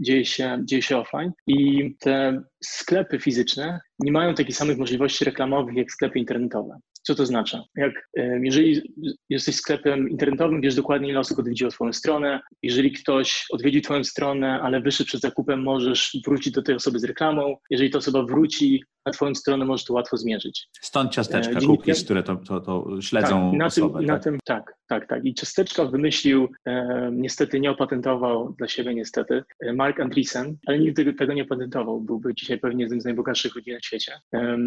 [0.00, 1.32] dzieje się, dzieje się offline.
[1.46, 6.78] I te sklepy fizyczne nie mają takich samych możliwości reklamowych jak sklepy internetowe.
[7.08, 7.58] Co to znaczy?
[7.76, 8.08] Jak,
[8.42, 8.94] jeżeli
[9.28, 12.40] jesteś sklepem internetowym, wiesz dokładnie, ile osób odwiedziło Twoją stronę.
[12.62, 17.04] Jeżeli ktoś odwiedził Twoją stronę, ale wyszedł przed zakupem, możesz wrócić do tej osoby z
[17.04, 17.56] reklamą.
[17.70, 20.68] Jeżeli ta osoba wróci na Twoją stronę, możesz to łatwo zmierzyć.
[20.80, 23.98] Stąd ciasteczka, cookies, które to, to, to śledzą tak, na osobę.
[23.98, 24.16] Tym, tak?
[24.16, 25.24] Na tym, tak, tak, tak.
[25.24, 31.14] I ciasteczka wymyślił, e, niestety nie opatentował dla siebie niestety, e, Mark Andreessen, ale nigdy
[31.14, 32.00] tego, nie opatentował.
[32.00, 34.12] Byłby dzisiaj pewnie jednym z najbogatszych ludzi na świecie.
[34.34, 34.58] E,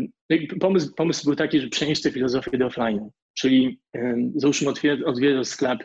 [0.60, 3.10] pomysł, pomysł był taki, że przenieść tę filozofię do offline.
[3.34, 3.80] Czyli
[4.36, 4.70] załóżmy
[5.06, 5.80] odwiedzasz sklep,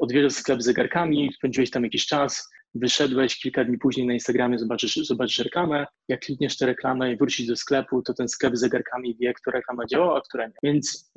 [0.00, 4.96] odwiedzasz sklep z zegarkami, spędziłeś tam jakiś czas, wyszedłeś kilka dni później na Instagramie, zobaczysz,
[4.96, 9.16] zobaczysz reklamę, jak klikniesz tę reklamę i wrócisz do sklepu, to ten sklep z zegarkami
[9.20, 10.54] wie, która reklama działa, a która nie.
[10.62, 11.12] Więc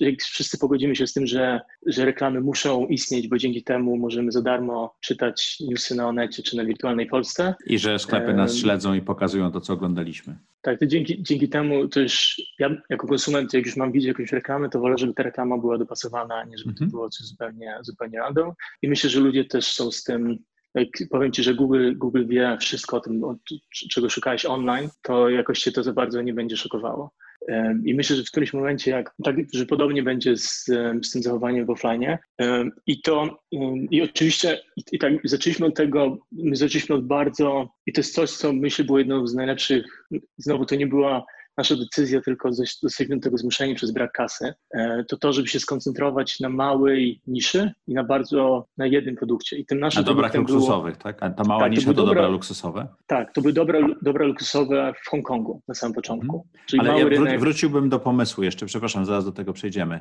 [0.00, 4.32] jak wszyscy pogodzimy się z tym, że, że reklamy muszą istnieć, bo dzięki temu możemy
[4.32, 7.54] za darmo czytać newsy na Onecie czy na wirtualnej Polsce.
[7.66, 10.38] I że sklepy nas śledzą i pokazują to, co oglądaliśmy.
[10.62, 14.68] Tak, to dzięki, dzięki temu też ja jako konsument, jak już mam widzieć jakąś reklamę,
[14.68, 16.90] to wolę, żeby ta reklama była dopasowana, a nie żeby to mhm.
[16.90, 18.52] było coś zupełnie, zupełnie random.
[18.82, 20.38] I myślę, że ludzie też są z tym
[21.10, 23.36] powiem Ci, że Google, Google wie wszystko o tym, o,
[23.90, 27.10] czego szukałeś online, to jakoś Cię to za bardzo nie będzie szokowało.
[27.84, 30.64] I myślę, że w którymś momencie, jak, tak, że podobnie będzie z,
[31.02, 32.18] z tym zachowaniem w offline.
[32.86, 33.42] I to,
[33.90, 34.58] i oczywiście,
[34.92, 38.84] i tak zaczęliśmy od tego, my zaczęliśmy od bardzo, i to jest coś, co myślę
[38.84, 40.06] było jedną z najlepszych,
[40.36, 41.24] znowu to nie była
[41.56, 42.50] nasza decyzja, tylko
[42.82, 47.20] jesteśmy do tego zmuszeni przez brak kasy, e, to to, żeby się skoncentrować na małej
[47.26, 49.58] niszy i na bardzo, na jednym produkcie.
[49.58, 51.22] I tym naszym na dobrach luksusowych, było, tak?
[51.22, 52.88] A ta mała tak, nisza to, dobra, dobra luksusowe?
[53.06, 56.46] Tak, to były dobra, dobra luksusowe w Hongkongu na samym początku.
[56.70, 56.90] Hmm.
[56.90, 57.40] Ale ja rynek...
[57.40, 60.00] wróciłbym do pomysłu jeszcze, przepraszam, zaraz do tego przejdziemy.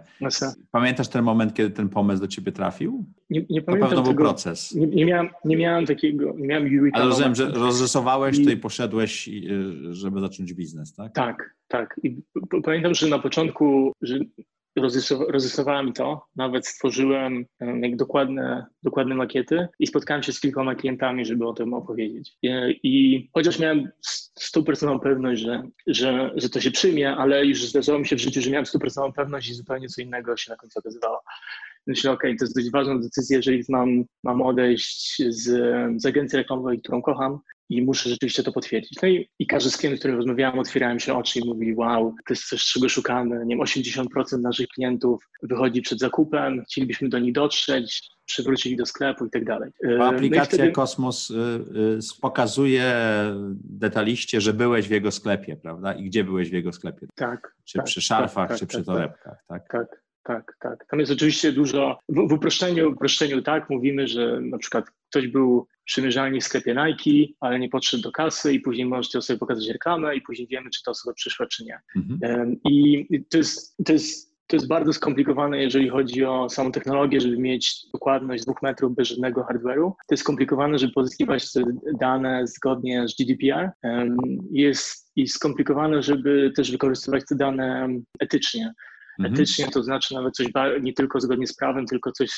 [0.72, 3.06] Pamiętasz ten moment, kiedy ten pomysł do ciebie trafił?
[3.30, 4.76] Nie, nie pamiętam to pewno był proces.
[4.76, 8.46] Nie, nie, miałem, nie miałem takiego, nie miałem Ale rozumiem, że rozrysowałeś i...
[8.46, 11.14] to i poszedłeś, y, żeby zacząć biznes, tak?
[11.14, 12.00] Tak, tak.
[12.04, 12.22] I
[12.64, 14.20] pamiętam, że na początku że
[15.28, 17.46] rozrysowałem to, nawet stworzyłem
[17.82, 22.38] jak dokładne, dokładne makiety i spotkałem się z kilkoma klientami, żeby o tym opowiedzieć.
[22.42, 22.50] I,
[22.84, 23.90] i chociaż miałem
[24.40, 28.42] stuprocentową pewność, że, że, że to się przyjmie, ale już zdarzało mi się w życiu,
[28.42, 31.20] że miałem stuprocentową pewność i zupełnie co innego się na końcu okazywało.
[31.88, 35.44] Myślę, ok, to jest dość ważna decyzja, jeżeli mam, mam odejść z,
[36.02, 37.40] z agencji reklamowej, którą kocham,
[37.78, 39.02] i muszę rzeczywiście to potwierdzić.
[39.02, 42.16] No i, i każdy z klientów, z którym rozmawiałem, otwierałem się oczy i mówili, wow,
[42.28, 43.46] to jest coś, czego szukamy.
[43.46, 49.26] Nie wiem, 80% naszych klientów wychodzi przed zakupem, chcielibyśmy do nich dotrzeć, przywrócili do sklepu
[49.26, 49.72] i tak dalej.
[49.84, 50.72] No aplikacja no wtedy...
[50.72, 52.96] Kosmos y, y, pokazuje
[53.64, 55.94] detaliście, że byłeś w jego sklepie, prawda?
[55.94, 57.08] I gdzie byłeś w jego sklepie?
[57.16, 57.56] Tak.
[57.64, 59.68] Czy tak, przy szarfach, tak, czy tak, przy tak, torebkach, tak?
[59.70, 60.86] Tak, tak, tak.
[60.90, 65.68] Tam jest oczywiście dużo, w, w uproszczeniu, uproszczeniu tak, mówimy, że na przykład ktoś był
[65.86, 70.16] przymierzalni w sklepie Nike, ale nie podszedł do kasy i później możecie sobie pokazać reklamę
[70.16, 71.80] i później wiemy, czy ta osoba przyszła, czy nie.
[71.96, 72.56] Mhm.
[72.70, 77.38] I to jest, to jest to jest bardzo skomplikowane, jeżeli chodzi o samą technologię, żeby
[77.38, 79.92] mieć dokładność dwóch metrów bez żadnego hardware'u.
[79.92, 81.64] To jest skomplikowane, żeby pozyskiwać te
[82.00, 83.72] dane zgodnie z GDPR.
[84.52, 88.74] Jest i skomplikowane, żeby też wykorzystywać te dane etycznie.
[89.20, 89.34] Mhm.
[89.34, 90.48] Etycznie to znaczy nawet coś
[90.82, 92.30] nie tylko zgodnie z prawem, tylko coś,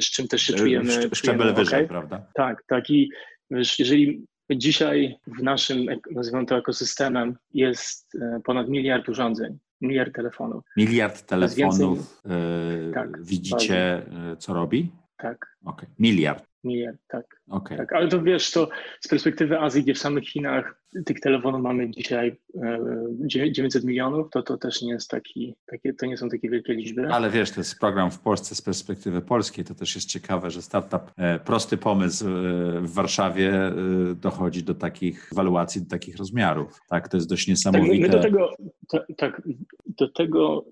[0.00, 1.10] z czym też się czujemy.
[1.14, 1.88] Szczebel wyżej, okay?
[1.88, 2.26] prawda?
[2.34, 2.90] Tak, tak.
[2.90, 3.10] I
[3.50, 10.64] wiesz, jeżeli dzisiaj w naszym, nazywam to ekosystemem, jest e, ponad miliard urządzeń, miliard telefonów.
[10.76, 14.36] Miliard telefonów yy, tak, widzicie, bardzo.
[14.36, 14.92] co robi?
[15.16, 15.56] Tak.
[15.64, 15.88] Okay.
[15.98, 16.49] Miliard.
[16.64, 17.40] Miliard, tak.
[17.48, 17.78] Okay.
[17.78, 17.92] tak.
[17.92, 18.68] Ale to wiesz, to
[19.00, 22.36] z perspektywy Azji, gdzie w samych Chinach tych telefonów mamy dzisiaj
[23.26, 26.74] 900 e, milionów, to to też nie jest taki, takie, to nie są takie wielkie
[26.74, 27.08] liczby.
[27.08, 30.62] Ale wiesz, to jest program w Polsce z perspektywy polskiej, to też jest ciekawe, że
[30.62, 32.30] startup, e, prosty pomysł e,
[32.80, 33.52] w Warszawie
[34.14, 36.80] dochodzi do takich waluacji, do takich rozmiarów.
[36.88, 37.92] Tak, to jest dość niesamowite.
[37.92, 38.50] Tak, my do tego,
[39.16, 39.42] tak,
[39.86, 40.64] do tego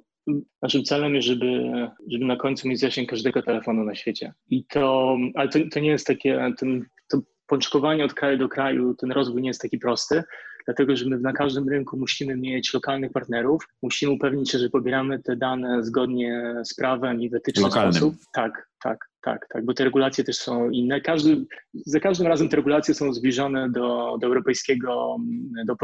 [0.63, 1.71] Naszym celem jest, żeby,
[2.09, 4.33] żeby na końcu mieć zasięg każdego telefonu na świecie.
[4.51, 8.95] I to, ale to, to nie jest takie, ten, to pączkowanie od kraju do kraju,
[8.95, 10.23] ten rozwój nie jest taki prosty,
[10.67, 15.23] dlatego że my na każdym rynku musimy mieć lokalnych partnerów, musimy upewnić się, że pobieramy
[15.23, 17.93] te dane zgodnie z prawem i w etyczny Lokalnym.
[17.93, 18.15] sposób.
[18.35, 21.01] Tak, tak, tak, tak, bo te regulacje też są inne.
[21.01, 25.17] Każdy, za każdym razem te regulacje są zbliżone do, do europejskiego,
[25.67, 25.77] do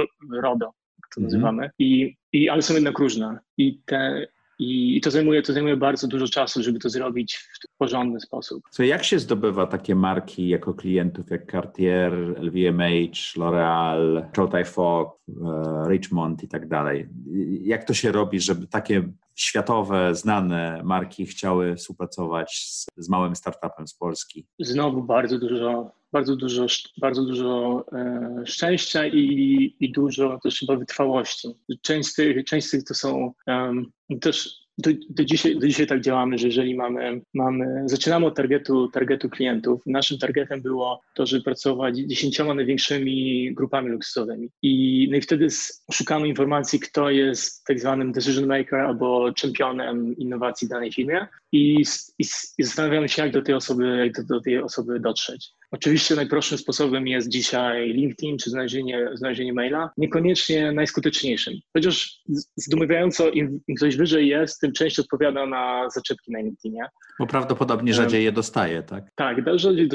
[0.43, 0.71] RODO,
[1.15, 1.33] to mm -hmm.
[1.33, 3.39] nazywamy, I, i, ale są jednak różne.
[3.59, 4.27] I te
[4.59, 7.49] i to zajmuje, to zajmuje bardzo dużo czasu, żeby to zrobić
[7.85, 8.65] porządny sposób.
[8.71, 15.19] Co, jak się zdobywa takie marki jako klientów jak Cartier, LVMH, L'Oreal, Chow Tai Fook,
[15.29, 17.09] e, Richmond i tak dalej?
[17.61, 23.89] Jak to się robi, żeby takie światowe, znane marki chciały współpracować z, z małym startupem
[23.89, 24.47] z Polski?
[24.59, 26.67] Znowu bardzo dużo, bardzo dużo,
[27.01, 31.49] bardzo dużo e, szczęścia i, i dużo też chyba wytrwałości.
[31.83, 35.87] Część z tych, część z tych to są um, też do, do, dzisiaj, do dzisiaj
[35.87, 39.83] tak działamy, że jeżeli mamy, mamy zaczynamy od targetu, targetu klientów.
[39.87, 44.51] Naszym targetem było to, żeby pracować dziesięcioma największymi grupami luksusowymi.
[44.63, 45.47] I, no i wtedy
[45.93, 51.83] szukamy informacji, kto jest tak zwanym decision maker albo czempionem innowacji danej firmie i,
[52.19, 52.25] i,
[52.59, 55.53] i zastanawiamy się, jak do tej osoby, jak do, do tej osoby dotrzeć.
[55.71, 61.55] Oczywiście najprostszym sposobem jest dzisiaj LinkedIn czy znalezienie, znalezienie maila, niekoniecznie najskuteczniejszym.
[61.73, 62.21] Chociaż
[62.57, 66.87] zdumiewająco im, im ktoś wyżej jest, tym częściej odpowiada na zaczepki na LinkedInie.
[67.19, 69.05] Bo prawdopodobnie rzadziej je dostaje, tak?
[69.15, 69.89] Tak, rzadziej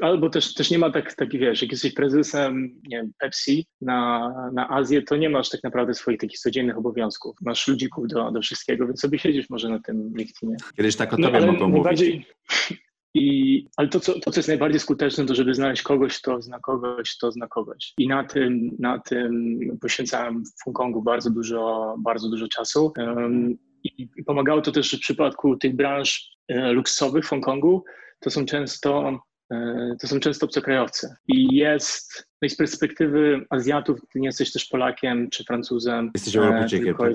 [0.00, 4.30] albo też, też nie ma tak, taki, wiesz, jak jesteś prezesem, nie wiem, Pepsi na,
[4.54, 7.36] na Azję, to nie masz tak naprawdę swoich takich codziennych obowiązków.
[7.40, 10.56] Masz ludzików do, do wszystkiego, więc sobie siedzisz może na tym LinkedInie.
[10.84, 12.02] Kiedyś tak o no, tobie no, mogą mówić.
[13.14, 16.60] I, ale to co, to, co jest najbardziej skuteczne, to żeby znaleźć kogoś, kto zna
[16.60, 17.92] kogoś, kto zna kogoś.
[17.98, 22.92] I na tym, na tym poświęcałem w Hongkongu bardzo dużo, bardzo dużo czasu.
[22.96, 27.84] Um, i, I pomagało to też w przypadku tych branż e, luksusowych w Hongkongu.
[28.20, 29.20] To są często
[29.52, 31.14] e, to są często obcokrajowcy.
[31.28, 36.10] I jest, no i z perspektywy Azjatów, ty nie jesteś też Polakiem czy Francuzem.
[36.14, 36.96] Jesteś Europejczykiem.
[37.00, 37.14] E,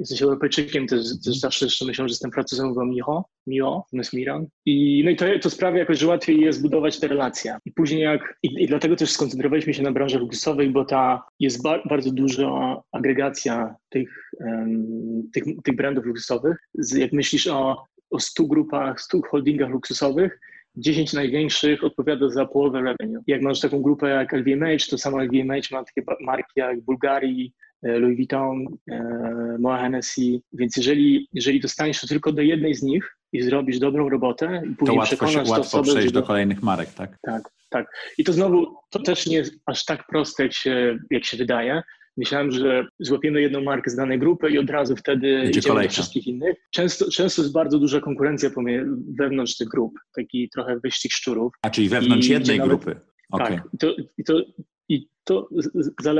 [0.00, 4.46] jesteś, Europejczykiem, też, też zawsze jeszcze myślą, że jestem Francuzem, mówią Micho, Mio, zamiast Miran.
[4.66, 7.56] I, no i to, to sprawia jakoś, że łatwiej jest budować te relacje.
[7.64, 11.62] I później jak, i, i dlatego też skoncentrowaliśmy się na branży luksusowej, bo ta jest
[11.62, 16.56] ba, bardzo duża agregacja tych, um, tych, tych brandów luksusowych.
[16.94, 20.40] Jak myślisz o, o 100 grupach, 100 holdingach luksusowych,
[20.76, 23.22] 10 największych odpowiada za połowę revenue.
[23.26, 28.16] Jak masz taką grupę jak LVMH, to samo LVMH ma takie marki jak Bulgari, Louis
[28.16, 33.42] Vuitton, e, Moa Hennessy, więc jeżeli, jeżeli dostaniesz to tylko do jednej z nich i
[33.42, 37.18] zrobisz dobrą robotę i później to łatwo, przekonasz się, łatwo przejść do kolejnych marek, tak?
[37.22, 37.86] Tak, tak.
[38.18, 41.82] I to znowu, to też nie jest aż tak proste, jak się, jak się wydaje,
[42.16, 45.88] Myślałem, że złapiemy jedną markę z danej grupy i od razu wtedy Idzie idziemy do
[45.88, 46.56] wszystkich innych.
[46.70, 48.50] Często, często jest bardzo duża konkurencja
[49.18, 51.52] wewnątrz tych grup, taki trochę wyścig szczurów.
[51.62, 53.00] A czyli wewnątrz I jednej nawet, grupy.
[53.30, 53.56] Okay.
[53.56, 54.42] Tak, i to, i to,
[54.90, 55.48] i to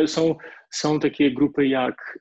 [0.07, 0.35] są,
[0.71, 2.19] są takie grupy jak,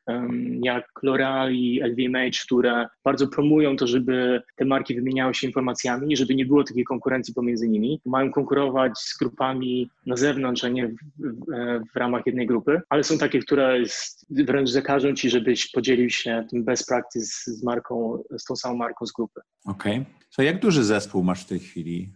[0.62, 6.35] jak L'Oreal i LVMH, które bardzo promują to, żeby te marki wymieniały się informacjami, żeby
[6.35, 8.01] nie było takiej konkurencji pomiędzy nimi.
[8.05, 11.45] Mają konkurować z grupami na zewnątrz, a nie w, w,
[11.93, 13.83] w ramach jednej grupy, ale są takie, które
[14.29, 19.05] wręcz zakażą ci, żebyś podzielił się tym best practice z marką, z tą samą marką
[19.05, 19.41] z grupy.
[19.65, 19.93] Okej.
[19.93, 20.05] Okay.
[20.35, 22.13] To jak duży zespół masz w tej chwili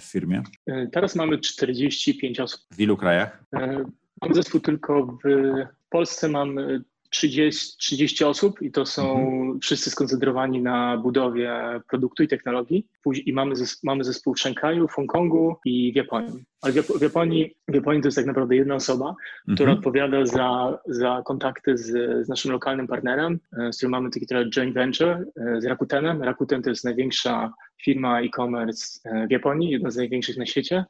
[0.00, 0.42] w firmie?
[0.66, 2.60] E, teraz mamy 45 osób.
[2.70, 3.44] W ilu krajach?
[3.54, 3.84] E,
[4.22, 5.28] Mam zespół tylko w
[5.90, 6.58] Polsce, mam
[7.10, 9.60] 30, 30 osób i to są mhm.
[9.60, 11.52] wszyscy skoncentrowani na budowie
[11.88, 12.86] produktu i technologii.
[13.26, 16.44] I mamy, zes, mamy zespół w Szanghaju, w Hongkongu i w Japonii.
[16.62, 19.54] Ale w, Japonii, w Japonii to jest tak naprawdę jedna osoba, mhm.
[19.54, 21.86] która odpowiada za, za kontakty z,
[22.26, 26.22] z naszym lokalnym partnerem, e, z którym mamy taki trochę joint venture, e, z Rakutenem.
[26.22, 27.52] Rakuten to jest największa
[27.84, 30.84] firma e-commerce e, w Japonii, jedna z największych na świecie.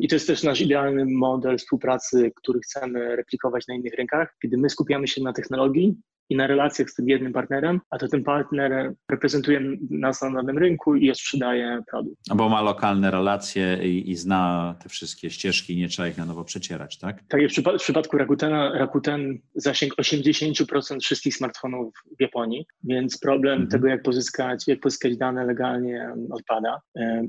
[0.00, 4.58] I to jest też nasz idealny model współpracy, który chcemy replikować na innych rynkach, kiedy
[4.58, 5.96] my skupiamy się na technologii
[6.30, 9.60] i na relacjach z tym jednym partnerem, a to ten partner reprezentuje
[9.90, 12.18] nas na danym rynku i sprzedaje produkt.
[12.34, 16.24] Bo ma lokalne relacje i, i, zna te wszystkie ścieżki i nie trzeba ich na
[16.24, 17.22] nowo przecierać, tak?
[17.28, 23.52] Tak, w, przypad w przypadku Rakutena, Rakuten zasięg 80% wszystkich smartfonów w Japonii, więc problem
[23.52, 23.70] mhm.
[23.70, 26.80] tego, jak pozyskać, jak pozyskać dane legalnie odpada.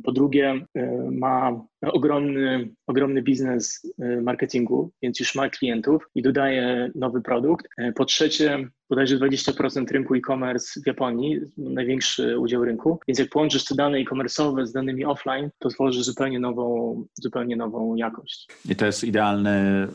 [0.04, 0.66] Po drugie,
[1.12, 7.68] ma ogromny, ogromny biznes marketingu, więc już ma klientów i dodaje nowy produkt.
[7.96, 13.00] Po trzecie, bodajże 20% rynku e-commerce w Japonii, największy udział rynku.
[13.08, 17.96] Więc jak połączysz te dane e-commerce'owe z danymi offline, to tworzysz zupełnie nową, zupełnie nową
[17.96, 18.48] jakość.
[18.70, 19.88] I to jest idealny,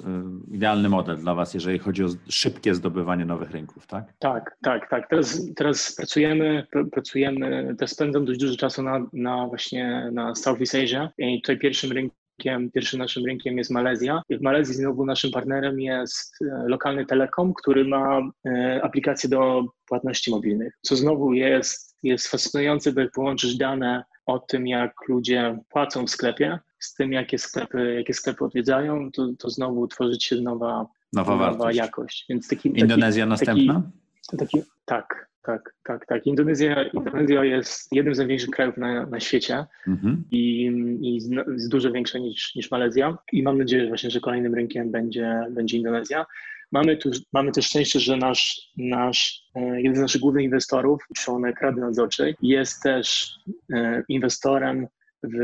[0.50, 4.12] y, idealny model dla Was, jeżeli chodzi o szybkie zdobywanie nowych rynków, tak?
[4.18, 5.08] Tak, tak, tak.
[5.10, 11.10] Teraz, teraz pracujemy, pracujemy, teraz spędzam dość dużo czasu na, na właśnie na Southeast Asia
[11.18, 14.22] i tutaj pierwszym rynkiem pierwszym naszym rynkiem jest Malezja.
[14.30, 20.30] W Malezji znowu naszym partnerem jest e, lokalny telekom, który ma e, aplikację do płatności
[20.30, 26.06] mobilnych, co znowu jest, jest fascynujące, bo jak połączysz dane o tym, jak ludzie płacą
[26.06, 30.86] w sklepie, z tym, jakie sklepy, jakie sklepy odwiedzają, to, to znowu tworzy się nowa,
[31.12, 32.26] nowa, nowa jakość.
[32.28, 33.82] Więc taki, Indonezja taki, następna?
[34.30, 36.26] Taki, taki, tak, tak, tak, tak.
[36.26, 40.24] Indonezja, Indonezja jest jednym z największych krajów na, na świecie mhm.
[40.30, 40.66] i,
[41.00, 43.18] i jest dużo większa niż, niż Malezja.
[43.32, 46.26] I mam nadzieję właśnie, że kolejnym rynkiem będzie, będzie Indonezja.
[46.72, 51.60] Mamy, tu, mamy też szczęście, że nasz, nasz, e, jeden z naszych głównych inwestorów, członek
[51.60, 53.38] Rady Nadzorczej, jest też
[53.72, 54.86] e, inwestorem
[55.22, 55.36] w,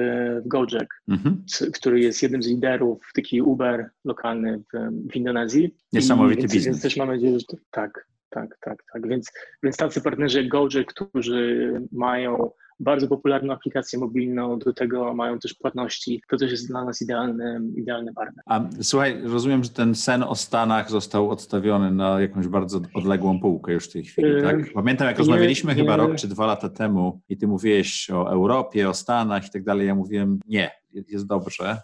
[0.45, 1.45] w Gojek, mhm.
[1.75, 5.75] który jest jednym z liderów, taki Uber lokalny w, w Indonezji.
[5.93, 6.67] Niesamowity I, więc, biznes.
[6.67, 9.09] Więc też mam nadzieję, że tak, tak, tak, tak.
[9.09, 15.39] Więc, więc tacy partnerzy jak Gojek, którzy mają bardzo popularną aplikację mobilną, do tego mają
[15.39, 18.45] też płatności, to też jest dla nas idealny, idealny partner.
[18.47, 23.73] A słuchaj, rozumiem, że ten sen o Stanach został odstawiony na jakąś bardzo odległą półkę
[23.73, 24.73] już w tej chwili, tak?
[24.75, 28.89] Pamiętam, jak rozmawialiśmy nie, chyba rok czy dwa lata temu i ty mówiłeś o Europie,
[28.89, 31.77] o Stanach i tak dalej, ja mówiłem nie, jest dobrze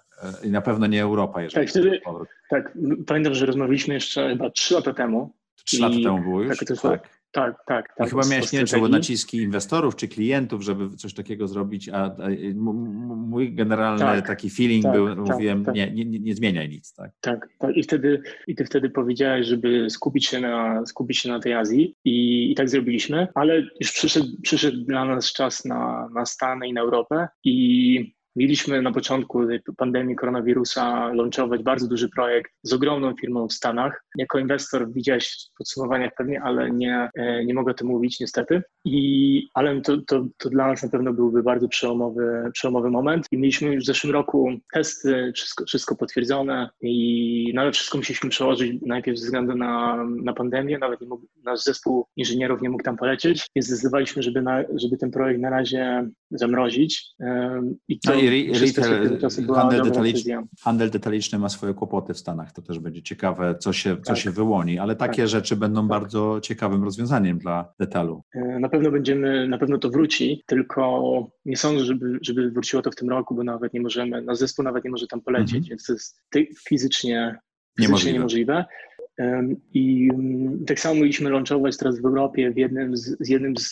[0.44, 2.00] i na pewno nie Europa, jeżeli tak, wtedy,
[2.50, 5.34] tak, pamiętam, że rozmawialiśmy jeszcze chyba trzy lata temu
[5.66, 6.58] Trzy lata temu było już?
[6.58, 7.16] Tak, tak.
[7.36, 8.06] Tak, tak, tak.
[8.06, 12.16] I chyba miałeś, nie wiem, czy naciski inwestorów czy klientów, żeby coś takiego zrobić, a
[12.54, 15.74] mój generalny tak, taki feeling tak, był, tak, mówiłem, tak.
[15.74, 17.10] nie, nie, nie zmieniaj nic, tak?
[17.20, 17.76] Tak, tak.
[17.76, 21.94] I wtedy, i ty wtedy powiedziałeś, żeby skupić się na, skupić się na tej Azji
[22.04, 26.72] i, i tak zrobiliśmy, ale już przyszedł, przyszedł dla nas czas na, na Stany i
[26.72, 29.40] na Europę i Mieliśmy na początku
[29.76, 34.04] pandemii koronawirusa launchować bardzo duży projekt z ogromną firmą w Stanach.
[34.18, 38.62] Jako inwestor widziałeś w podsumowaniach pewnie, ale nie, e, nie mogę o tym mówić niestety.
[38.84, 43.26] I, ale to, to, to dla nas na pewno byłby bardzo przełomowy, przełomowy moment.
[43.30, 48.30] I mieliśmy już w zeszłym roku testy, wszystko, wszystko potwierdzone i no, ale wszystko musieliśmy
[48.30, 50.78] przełożyć najpierw ze względu na, na pandemię.
[50.78, 54.96] Nawet nie mógł, nasz zespół inżynierów nie mógł tam polecieć, więc zdecydowaliśmy, żeby, na, żeby
[54.96, 57.06] ten projekt na razie zamrozić.
[57.88, 59.18] I to no i retail,
[59.54, 62.52] handel, detaliczny, handel detaliczny ma swoje kłopoty w Stanach.
[62.52, 64.18] To też będzie ciekawe, co się, co tak.
[64.18, 65.28] się wyłoni, ale takie tak.
[65.28, 65.88] rzeczy będą tak.
[65.88, 68.22] bardzo ciekawym rozwiązaniem dla detalu.
[68.34, 71.02] E, na pewno będziemy, na pewno to wróci, tylko
[71.44, 74.64] nie sądzę, żeby, żeby wróciło to w tym roku, bo nawet nie możemy, nasz zespół
[74.64, 75.68] nawet nie może tam polecieć, mhm.
[75.68, 77.38] więc to jest fizycznie, fizycznie
[77.78, 78.12] niemożliwe.
[78.12, 78.64] niemożliwe.
[79.74, 83.70] I mm, tak samo mieliśmy launchować teraz w Europie w jednym z, z jednym z,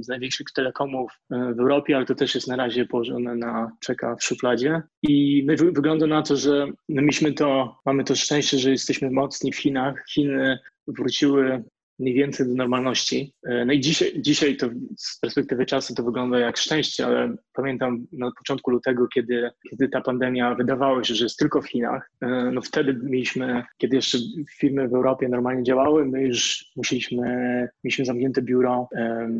[0.00, 4.16] z, największych telekomów e, w Europie, ale to też jest na razie położone na czeka
[4.16, 4.82] w szufladzie.
[5.02, 9.56] I wygląda na to, że my mieliśmy to, mamy to szczęście, że jesteśmy mocni w
[9.56, 10.04] Chinach.
[10.14, 11.64] Chiny wróciły
[11.98, 13.34] mniej więcej do normalności.
[13.46, 18.06] E, no i dzisiaj, dzisiaj to z perspektywy czasu to wygląda jak szczęście, ale pamiętam
[18.12, 22.50] na początku lutego, kiedy, kiedy ta pandemia wydawała się, że jest tylko w Chinach, e,
[22.52, 24.18] no wtedy mieliśmy, kiedy jeszcze
[24.58, 28.88] firmy w Europie normalnie działały, my już musieliśmy, mieliśmy zamknięte biuro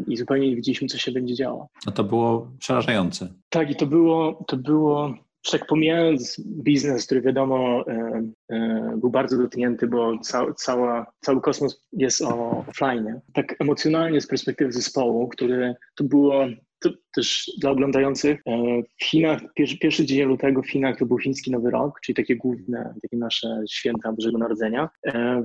[0.06, 1.68] i zupełnie nie widzieliśmy, co się będzie działo.
[1.86, 3.28] No to było przerażające.
[3.48, 5.14] Tak, i to było, to było
[5.50, 11.86] tak pomijając biznes, który wiadomo e, e, był bardzo dotknięty, bo ca, cała, cały kosmos
[11.92, 16.46] jest o offline, tak emocjonalnie z perspektywy zespołu, który to było
[16.80, 21.18] to też dla oglądających e, w Chinach, pierwszy, pierwszy dzień lutego w Chinach to był
[21.18, 24.88] chiński Nowy Rok, czyli takie główne, takie nasze święta Bożego Narodzenia,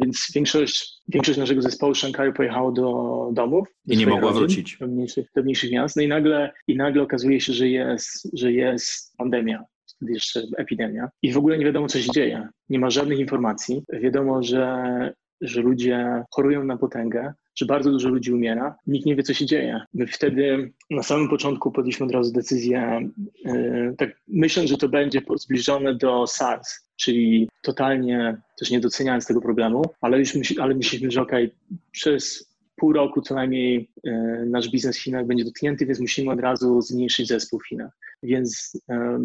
[0.01, 3.67] więc większość, większość naszego zespołu z Szanghaju pojechało do domów.
[3.85, 4.77] Do I nie mogła rodzin, wrócić.
[4.79, 5.95] Do mniejszych, do mniejszych miast.
[5.95, 9.63] No i nagle, i nagle okazuje się, że jest, że jest pandemia
[10.09, 12.47] jeszcze epidemia i w ogóle nie wiadomo, co się dzieje.
[12.69, 13.83] Nie ma żadnych informacji.
[13.93, 18.75] Wiadomo, że, że ludzie chorują na potęgę, że bardzo dużo ludzi umiera.
[18.87, 19.81] Nikt nie wie, co się dzieje.
[19.93, 23.09] My wtedy na samym początku podjęliśmy od razu decyzję,
[23.45, 29.41] yy, tak myśląc, że to będzie zbliżone do SARS, czyli totalnie też nie doceniając tego
[29.41, 32.52] problemu, ale już myśl, ale myśleliśmy, że okej, okay, przez
[32.83, 36.81] pół roku co najmniej yy, nasz biznes w Chinach będzie dotknięty, więc musimy od razu
[36.81, 37.91] zmniejszyć zespół w Chinach.
[38.23, 38.77] Więc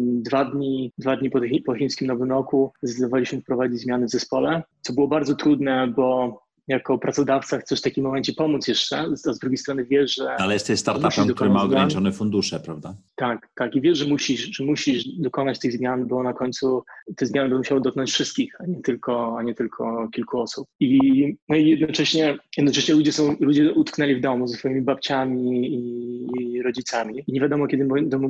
[0.03, 4.93] dwa dni, dwa dni po, po chińskim Nowym Roku zdecydowaliśmy wprowadzić zmiany w zespole, co
[4.93, 9.57] było bardzo trudne, bo jako pracodawca chcesz w takim momencie pomóc jeszcze, a z drugiej
[9.57, 10.35] strony wiesz, że...
[10.35, 12.95] Ale jesteś startupem, który ma ograniczone fundusze, prawda?
[13.15, 13.75] Tak, tak.
[13.75, 16.83] I wiesz, że musisz, że musisz dokonać tych zmian, bo na końcu
[17.15, 20.67] te zmiany będą musiały dotknąć wszystkich, a nie tylko, a nie tylko kilku osób.
[20.79, 26.61] I, no i jednocześnie, jednocześnie ludzie, są, ludzie utknęli w domu ze swoimi babciami i
[26.61, 27.85] rodzicami i nie wiadomo, kiedy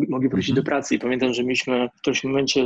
[0.10, 0.66] mogli wrócić do mhm.
[0.66, 0.96] pracy.
[0.96, 2.66] I pamiętam, że mieliśmy w którymś momencie,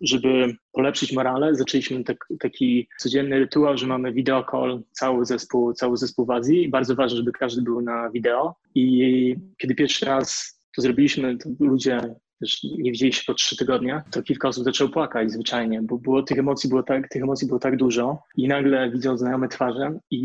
[0.00, 5.96] żeby polepszyć morale, zaczęliśmy tak, taki codzienny rytuał, że mamy video call cały zespół, cały
[5.96, 8.54] zespół w Azji i bardzo ważne, żeby każdy był na wideo.
[8.74, 14.02] I kiedy pierwszy raz to zrobiliśmy, to ludzie też nie widzieli się po trzy tygodnie,
[14.10, 17.58] to kilka osób zaczęło płakać zwyczajnie, bo było, tych, emocji było tak, tych emocji było
[17.58, 20.18] tak dużo i nagle widzą znajome twarze i,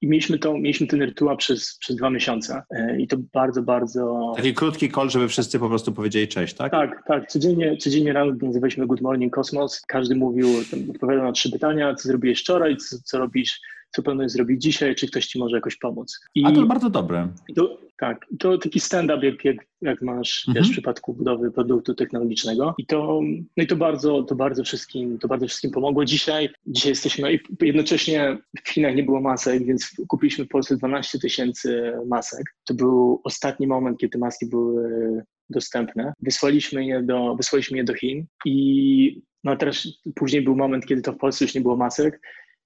[0.00, 4.32] i mieliśmy, to, mieliśmy ten rytuał przez, przez dwa miesiące e, i to bardzo, bardzo...
[4.36, 6.72] Taki krótki call, żeby wszyscy po prostu powiedzieli cześć, tak?
[6.72, 7.28] Tak, tak.
[7.28, 9.80] Codziennie, codziennie rano nazywaliśmy Good Morning Cosmos.
[9.80, 10.48] Każdy mówił,
[10.90, 13.60] odpowiadał na trzy pytania, co zrobiłeś wczoraj, co, co robisz
[13.94, 16.20] co planujesz zrobić dzisiaj, czy ktoś ci może jakoś pomóc.
[16.34, 17.28] I A to bardzo dobre.
[17.56, 20.62] To, tak, to taki stand-up, jak, jak, jak masz mhm.
[20.62, 22.74] wiesz, w przypadku budowy produktu technologicznego.
[22.78, 23.20] I to,
[23.56, 26.04] no i to bardzo, to bardzo wszystkim, to bardzo wszystkim pomogło.
[26.04, 31.92] Dzisiaj, dzisiaj jesteśmy, jednocześnie w Chinach nie było masek, więc kupiliśmy w Polsce 12 tysięcy
[32.06, 32.42] masek.
[32.64, 36.12] To był ostatni moment, kiedy maski były dostępne.
[36.20, 41.12] Wysłaliśmy je do, wysłaliśmy je do Chin i no teraz później był moment, kiedy to
[41.12, 42.20] w Polsce już nie było masek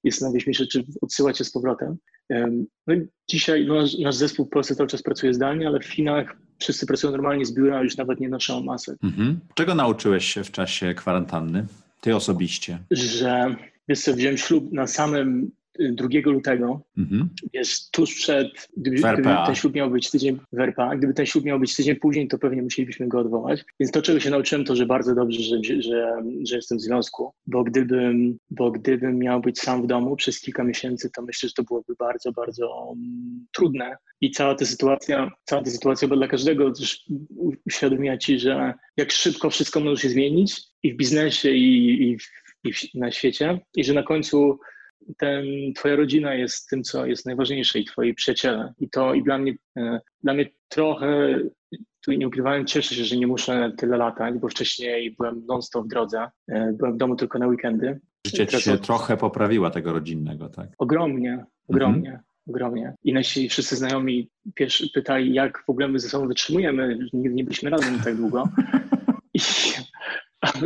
[0.05, 1.97] i zastanawialiśmy się, czy odsyłać je z powrotem.
[2.87, 5.87] No i dzisiaj no, nasz, nasz zespół w Polsce cały czas pracuje zdalnie, ale w
[5.87, 8.99] Chinach wszyscy pracują normalnie z biura, już nawet nie noszą masek.
[9.05, 9.41] Mhm.
[9.55, 11.67] Czego nauczyłeś się w czasie kwarantanny?
[12.01, 12.79] Ty osobiście?
[12.91, 13.55] Że
[13.89, 17.29] wiesz co, wziąłem ślub na samym 2 lutego, mhm.
[17.53, 21.45] jest tuż przed, gdyby, gdyby, ten ślub miał być tydzień w RPA, gdyby ten ślub
[21.45, 23.65] miał być tydzień później, to pewnie musielibyśmy go odwołać.
[23.81, 27.33] Więc to, czego się nauczyłem, to, że bardzo dobrze, że, że, że jestem w związku,
[27.47, 31.55] bo gdybym, bo gdybym miał być sam w domu przez kilka miesięcy, to myślę, że
[31.55, 33.97] to byłoby bardzo, bardzo um, trudne.
[34.21, 36.73] I cała ta sytuacja, cała ta sytuacja, bo dla każdego
[37.67, 42.23] uświadomia ci, że jak szybko wszystko może się zmienić i w biznesie, i, i, w,
[42.65, 44.59] i w, na świecie, i że na końcu
[45.19, 45.45] ten,
[45.77, 48.73] twoja rodzina jest tym, co jest najważniejsze i twoi przyjaciele.
[48.79, 51.39] I to i dla mnie, e, dla mnie trochę,
[52.05, 55.89] tu nie ukrywałem, cieszę się, że nie muszę tyle latać, bo wcześniej byłem non-stop w
[55.89, 58.01] drodze, e, byłem w domu tylko na weekendy.
[58.27, 58.87] Życie ci się od...
[58.87, 60.69] trochę poprawiła tego rodzinnego, tak?
[60.79, 62.09] Ogromnie, ogromnie.
[62.09, 62.95] Mhm ogromnie.
[63.05, 64.31] I nasi wszyscy znajomi
[64.95, 68.49] pytali, jak w ogóle my ze sobą wytrzymujemy, nie, nie byliśmy razem tak długo.
[69.35, 69.39] I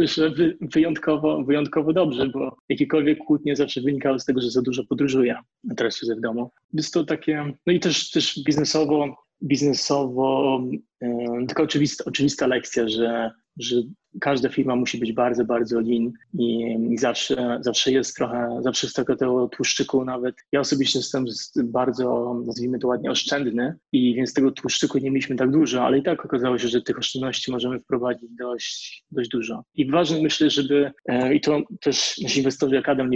[0.04, 5.36] że wyjątkowo, wyjątkowo dobrze, bo jakiekolwiek kłótnie zawsze wynikały z tego, że za dużo podróżuję,
[5.70, 6.50] a teraz siedzę w domu.
[6.72, 10.60] Jest to takie, no i też, też biznesowo, biznesowo,
[11.02, 13.76] yy, taka oczywista, oczywista lekcja, że, że
[14.20, 18.96] każda firma musi być bardzo, bardzo lean i, i, zawsze, zawsze jest trochę, zawsze jest
[18.96, 20.34] trochę tego tłuszczyku nawet.
[20.52, 21.24] Ja osobiście jestem
[21.64, 26.02] bardzo, nazwijmy to ładnie, oszczędny i więc tego tłuszczyku nie mieliśmy tak dużo, ale i
[26.02, 29.64] tak okazało się, że tych oszczędności możemy wprowadzić dość, dość dużo.
[29.74, 33.10] I ważne myślę, żeby, e, i to też nasi inwestorzy jak Adam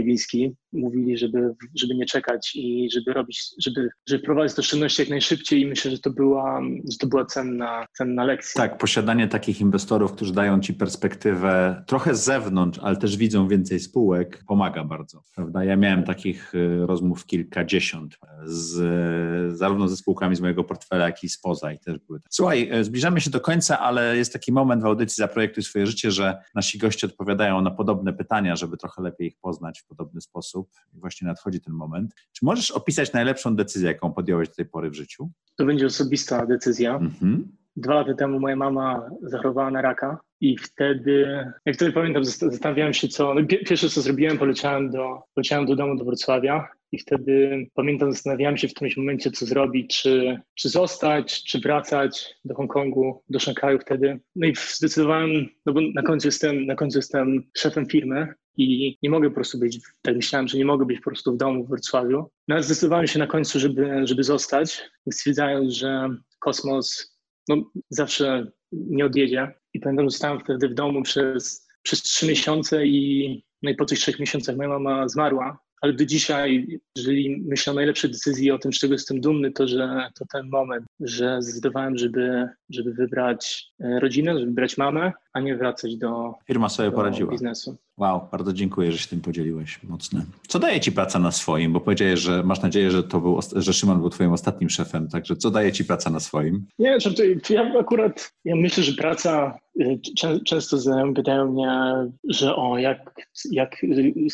[0.73, 4.23] mówili, żeby, żeby nie czekać i żeby robić, żeby, żeby
[4.55, 6.63] te oszczędności jak najszybciej i myślę, że to była,
[6.93, 8.63] że to była cenna, cenna lekcja.
[8.63, 13.81] Tak, posiadanie takich inwestorów, którzy dają ci perspektywę trochę z zewnątrz, ale też widzą więcej
[13.81, 15.23] spółek, pomaga bardzo.
[15.35, 15.65] Prawda?
[15.65, 21.29] Ja miałem takich y, rozmów kilkadziesiąt, z, zarówno ze spółkami z mojego portfela, jak i
[21.29, 21.73] spoza.
[21.73, 22.21] I też były.
[22.31, 26.11] Słuchaj, y, zbliżamy się do końca, ale jest taki moment w audycji Zaprojektuj swoje życie,
[26.11, 30.71] że nasi goście odpowiadają na podobne pytania, żeby trochę lepiej ich poznać w podobny sposób.
[30.95, 32.15] I właśnie nadchodzi ten moment.
[32.33, 35.31] Czy możesz opisać najlepszą decyzję, jaką podjąłeś do tej pory w życiu?
[35.57, 36.97] To będzie osobista decyzja.
[36.97, 37.57] Mhm.
[37.77, 43.09] Dwa lata temu moja mama zachorowała na raka i wtedy, jak wtedy pamiętam, zastanawiałem się
[43.09, 48.13] co, no pierwsze co zrobiłem, poleciałem do, poleciałem do domu do Wrocławia i wtedy pamiętam,
[48.13, 53.39] zastanawiałem się w którymś momencie co zrobić, czy, czy zostać, czy wracać do Hongkongu, do
[53.39, 54.21] Szanghaju wtedy.
[54.37, 55.31] No i zdecydowałem,
[55.67, 59.59] no bo na końcu jestem, na końcu jestem szefem firmy i nie mogę po prostu
[59.59, 62.31] być, tak myślałem, że nie mogę być po prostu w domu w Wrocławiu.
[62.49, 66.09] No ale zdecydowałem się na końcu, żeby, żeby zostać, stwierdzając, że
[66.41, 67.16] kosmos
[67.49, 69.55] no, zawsze nie odjedzie.
[69.75, 73.99] I pamiętam, zostałem wtedy w domu przez, przez trzy miesiące i, no i po tych
[73.99, 75.59] trzech miesiącach moja mama zmarła.
[75.81, 79.69] Ale do dzisiaj, jeżeli myślę o najlepszej decyzji, o tym, z czego jestem dumny, to
[79.69, 85.41] że to ten moment, że zdecydowałem, żeby, żeby wybrać e, rodzinę, żeby wybrać mamę, a
[85.41, 87.33] nie wracać do, Firma sobie do poradziła.
[87.33, 87.77] biznesu.
[87.97, 89.83] Wow, bardzo dziękuję, że się tym podzieliłeś.
[89.83, 90.25] Mocne.
[90.49, 91.73] Co daje ci praca na swoim?
[91.73, 95.37] Bo powiedziałeś, że masz nadzieję, że to był, że Szymon był twoim ostatnim szefem, także
[95.37, 96.67] co daje ci praca na swoim?
[96.79, 96.99] Nie,
[97.45, 100.01] to ja akurat, ja myślę, że praca, y,
[100.47, 101.93] często znajomi pytają mnie,
[102.29, 103.15] że o, jak,
[103.51, 103.77] jak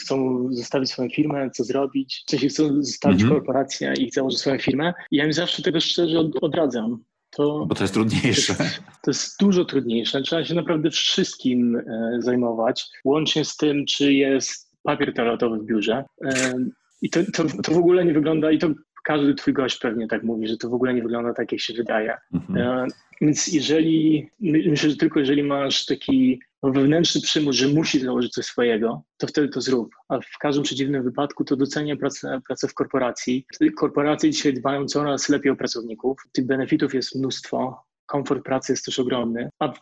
[0.01, 3.41] chcą zostawić swoją firmę, co zrobić, w sensie chcą zostawić mhm.
[3.41, 4.93] korporację i założyć swoją firmę.
[5.11, 6.99] I ja im zawsze tego szczerze odradzam.
[7.37, 8.55] To, Bo to jest trudniejsze.
[8.55, 10.23] To jest, to jest, dużo trudniejsze.
[10.23, 16.05] Trzeba się naprawdę wszystkim e, zajmować, łącznie z tym, czy jest papier toaletowy w biurze.
[16.25, 16.55] E,
[17.03, 18.69] I to, to, to w ogóle nie wygląda, i to
[19.05, 21.75] każdy twój gość pewnie tak mówi, że to w ogóle nie wygląda tak, jak się
[21.75, 22.17] wydaje.
[22.35, 22.59] Mhm.
[22.59, 22.87] E,
[23.21, 26.41] więc jeżeli, myślę, że tylko jeżeli masz taki
[26.71, 29.95] wewnętrzny przymus, że musisz założyć coś swojego, to wtedy to zrób.
[30.09, 33.47] A w każdym przeciwnym wypadku to docenię pracę, pracę w korporacji.
[33.77, 36.19] Korporacje dzisiaj dbają coraz lepiej o pracowników.
[36.33, 37.85] Tych benefitów jest mnóstwo.
[38.07, 39.51] Komfort pracy jest też ogromny.
[39.59, 39.73] A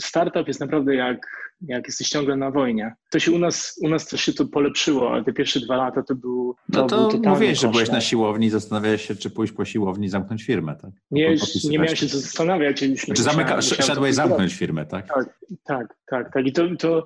[0.00, 1.26] startup jest naprawdę jak,
[1.60, 2.94] jak jesteś ciągle na wojnie.
[3.10, 6.02] To się u nas, u nas też się to polepszyło, ale te pierwsze dwa lata
[6.02, 9.52] to był to No to był mówiłeś, że byłeś na siłowni, zastanawiałeś się, czy pójść
[9.52, 10.90] po siłowni zamknąć firmę, tak?
[11.10, 11.36] Nie,
[11.70, 12.84] nie miałem się co zastanawiać.
[13.14, 15.08] Czy zamyka, szedłeś zamknąć firmę, tak?
[15.08, 16.32] Tak, tak, tak.
[16.32, 16.46] tak.
[16.46, 17.04] I to, to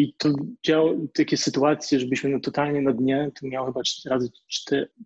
[0.00, 0.28] i to
[0.66, 4.30] działo takie sytuacje, żebyśmy no totalnie na dnie, to miał chyba razy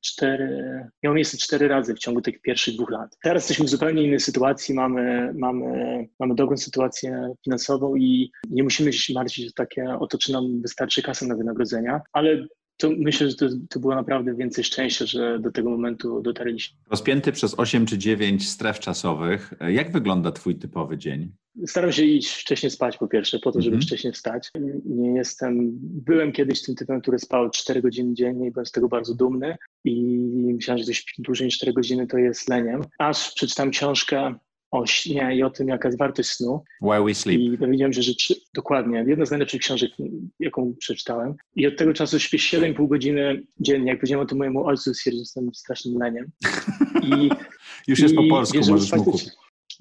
[0.02, 0.64] cztery,
[1.02, 3.16] miało miejsce cztery razy w ciągu tych pierwszych dwóch lat.
[3.22, 8.92] Teraz jesteśmy w zupełnie innej sytuacji, mamy, mamy, mamy dobrą sytuację finansową i nie musimy
[8.92, 12.46] się martwić o takie, o to, czy nam wystarczy kasa na wynagrodzenia, ale
[12.76, 16.78] to myślę, że to, to było naprawdę więcej szczęścia, że do tego momentu dotarliśmy.
[16.90, 21.32] Rozpięty przez 8 czy 9 stref czasowych, jak wygląda Twój typowy dzień?
[21.66, 23.86] Staram się iść wcześniej spać po pierwsze, po to, żeby mm -hmm.
[23.86, 24.50] wcześniej wstać.
[24.84, 28.88] Nie jestem, byłem kiedyś tym typem, który spał 4 godziny dziennie i byłem z tego
[28.88, 29.94] bardzo dumny i
[30.54, 32.80] myślałem, że coś dłużej niż 4 godziny to jest leniem.
[32.98, 34.34] Aż przeczytałem książkę
[34.74, 36.64] o śnie i o tym, jaka jest wartość snu.
[36.82, 37.40] Why We Sleep.
[37.40, 38.12] I dowiedziałem się, że
[38.54, 39.90] dokładnie, jedna z najlepszych książek,
[40.40, 41.34] jaką przeczytałem.
[41.56, 43.90] I od tego czasu śpię 7,5 godziny dziennie.
[43.90, 46.30] Jak powiedziałem o tym mojemu ojcu, stwierdził, że jestem strasznym leniem.
[47.02, 47.30] I,
[47.88, 49.26] Już jest i, po polsku, wiesz, możesz mówić.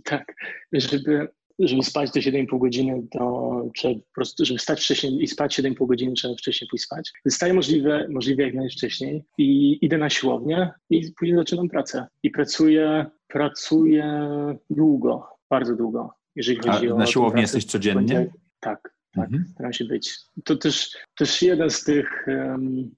[0.03, 0.33] Tak,
[0.73, 1.27] żeby,
[1.59, 5.87] żeby spać te 7,5 godziny, to trzeba po prostu, żeby stać wcześniej i spać 7,5
[5.87, 7.11] godziny, trzeba wcześniej pójść spać.
[7.29, 12.07] Wstaję możliwe, możliwie jak najwcześniej i idę na siłownię i później zaczynam pracę.
[12.23, 14.29] I pracuję, pracuję
[14.69, 16.97] długo, bardzo długo, jeżeli chodzi A o...
[16.97, 18.31] na siłowni jesteś codziennie?
[18.59, 19.45] Tak, Tak, mhm.
[19.53, 20.17] staram się być.
[20.43, 22.95] To też, też jeden z tych um,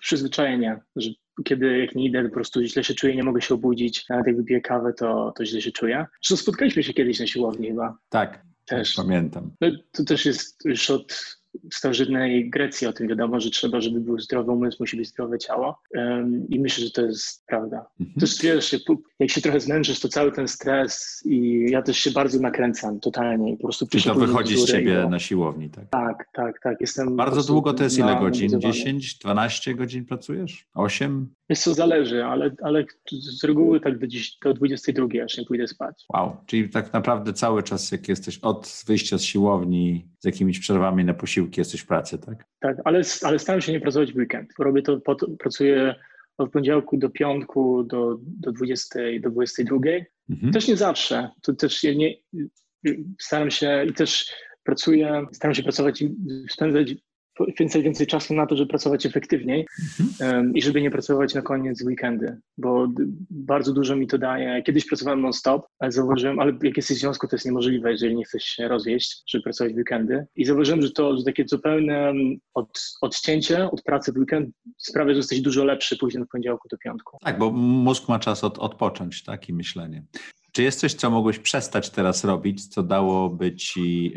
[0.00, 1.10] przyzwyczajenia, że
[1.44, 4.36] kiedy jak nie idę, po prostu źle się czuję, nie mogę się obudzić, nawet jak
[4.36, 6.06] wypiję kawę, to, to źle się czuję.
[6.22, 7.98] Zresztą spotkaliśmy się kiedyś na siłowni chyba.
[8.08, 8.94] Tak, też.
[8.94, 9.50] Pamiętam.
[9.60, 11.36] No, to też jest już od
[11.72, 15.82] starożytnej Grecji o tym wiadomo, że trzeba, żeby był zdrowy umysł, musi być zdrowe ciało.
[16.48, 17.86] I myślę, że to jest prawda.
[18.00, 18.20] Mhm.
[18.20, 18.76] Też wiesz,
[19.18, 23.52] jak się trochę zmęczysz, to cały ten stres i ja też się bardzo nakręcam totalnie.
[23.52, 25.08] I po prostu Czyli to wychodzi z ciebie go.
[25.08, 25.84] na siłowni, tak?
[25.90, 26.80] Tak, tak, tak.
[26.80, 28.60] Jestem bardzo długo to jest ile godzin?
[28.60, 30.66] 10, 12 godzin pracujesz?
[30.74, 31.28] 8?
[31.48, 35.66] Jest to zależy, ale, ale z reguły tak do, dziś, do 22 aż nie pójdę
[35.68, 36.04] spać.
[36.14, 41.04] Wow, czyli tak naprawdę cały czas, jak jesteś od wyjścia z siłowni, z jakimiś przerwami
[41.04, 41.14] na
[41.44, 42.44] posiłki, jesteś w pracy, tak?
[42.60, 44.52] Tak, ale, ale staram się nie pracować w weekend.
[44.58, 45.00] Robię to,
[45.38, 45.94] pracuję
[46.38, 49.78] od poniedziałku do piątku do, do 20, do 22.
[50.30, 50.52] Mhm.
[50.52, 51.30] Też nie zawsze.
[51.42, 52.14] To też nie,
[53.20, 54.32] staram się i też
[54.64, 56.16] pracuję, staram się pracować i
[56.50, 56.94] spędzać
[57.58, 59.66] więcej, więcej czasu na to, żeby pracować efektywniej
[60.20, 60.54] mhm.
[60.54, 62.88] i żeby nie pracować na koniec weekendy, bo
[63.30, 64.62] bardzo dużo mi to daje.
[64.62, 68.24] Kiedyś pracowałem non-stop, ale zauważyłem, ale jak jesteś w związku, to jest niemożliwe, jeżeli nie
[68.24, 70.26] chcesz się rozwieść, żeby pracować w weekendy.
[70.36, 72.12] I zauważyłem, że to że takie zupełne
[72.54, 76.78] od, odcięcie od pracy w weekend sprawia, że jesteś dużo lepszy później od poniedziałku do
[76.78, 77.18] piątku.
[77.24, 80.04] Tak, bo mózg ma czas od, odpocząć, tak, i myślenie.
[80.54, 84.16] Czy jest coś, co mogłeś przestać teraz robić, co dałoby ci,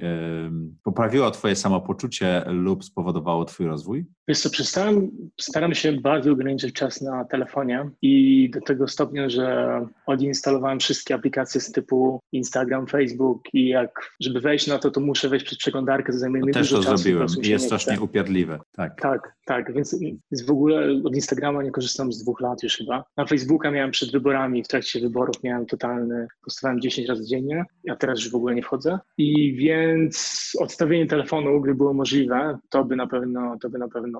[0.84, 4.17] poprawiło twoje samopoczucie lub spowodowało twój rozwój?
[4.28, 5.12] Wiesz co, przestałem,
[5.42, 11.62] staram się bardzo ograniczyć czas na telefonie i do tego stopnia, że odinstalowałem wszystkie aplikacje
[11.62, 16.14] z typu Instagram, Facebook i jak, żeby wejść na to, to muszę wejść przez przeglądarkę,
[16.14, 16.98] to zajmuje mi Też dużo to czasu.
[16.98, 18.60] zrobiłem i jest strasznie upierdliwe.
[18.72, 20.00] Tak, tak, tak więc,
[20.32, 23.04] więc w ogóle od Instagrama nie korzystam z dwóch lat już chyba.
[23.18, 27.96] Na Facebooka miałem przed wyborami, w trakcie wyborów miałem totalny, postawałem 10 razy dziennie, a
[27.96, 32.96] teraz już w ogóle nie wchodzę i więc odstawienie telefonu, gdy było możliwe, to by
[32.96, 34.17] na pewno, to by na pewno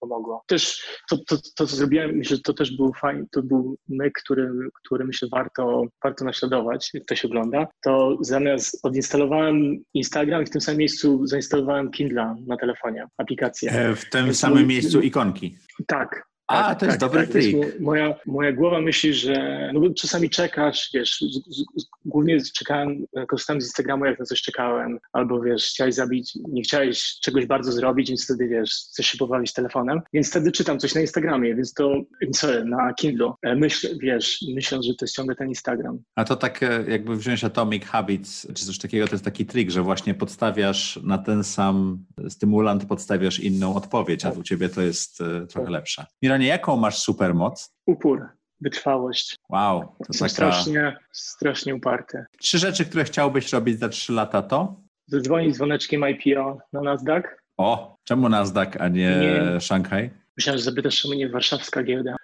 [0.00, 0.42] pomogło.
[0.46, 4.12] Też to, to, to co zrobiłem, myślę, że to też był fajny, to był myk,
[4.24, 4.50] który,
[4.84, 10.60] który myślę warto, warto naśladować, jak ktoś ogląda, to zamiast odinstalowałem Instagram i w tym
[10.60, 13.72] samym miejscu zainstalowałem Kindle na telefonie, aplikację.
[13.72, 15.56] E, w tym samym miejscu ikonki.
[15.86, 17.32] Tak, a, tak, to jest tak, dobry tak.
[17.32, 17.80] trik.
[17.80, 23.60] Moja, moja głowa myśli, że no bo czasami czekasz, wiesz, z, z, głównie czekałem, korzystałem
[23.60, 28.08] z Instagramu, jak na coś czekałem, albo wiesz, chciałeś zabić, nie chciałeś czegoś bardzo zrobić,
[28.08, 31.94] więc wtedy wiesz, chcesz się pobawić telefonem, więc wtedy czytam coś na Instagramie, więc to,
[32.34, 33.32] sorry, na Kindle.
[33.42, 35.98] E, myślę, wiesz, myślę, że to jest ciągle ten Instagram.
[36.14, 39.70] A to tak e, jakby wziąć Atomic Habits, czy coś takiego, to jest taki trik,
[39.70, 45.20] że właśnie podstawiasz na ten sam stymulant, podstawiasz inną odpowiedź, a u ciebie to jest
[45.20, 46.06] e, trochę lepsza.
[46.34, 47.74] Mironie, jaką masz supermoc?
[47.86, 48.28] Upór,
[48.60, 49.36] wytrwałość.
[49.48, 50.28] Wow, to Jestem taka...
[50.28, 52.24] strasznie, strasznie uparty.
[52.38, 54.76] Trzy rzeczy, które chciałbyś robić za trzy lata to?
[55.06, 57.22] Zadzwonić dzwoneczkiem IPO na Nasdaq.
[57.56, 59.60] O, czemu Nasdaq, a nie, nie.
[59.60, 60.10] Szanghaj?
[60.36, 62.16] Myślałem, że zapytasz, czemu nie warszawska giełda.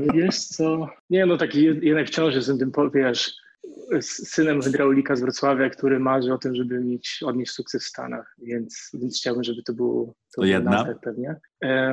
[0.00, 0.88] Nie wiesz co?
[1.10, 3.34] Nie, no taki jednak wciąż jestem tym, wiesz,
[4.00, 8.90] synem hydraulika z Wrocławia, który marzy o tym, żeby mieć, odnieść sukces w Stanach, więc,
[8.94, 10.94] więc chciałbym, żeby to było to, to jedna.
[11.02, 11.36] pewnie.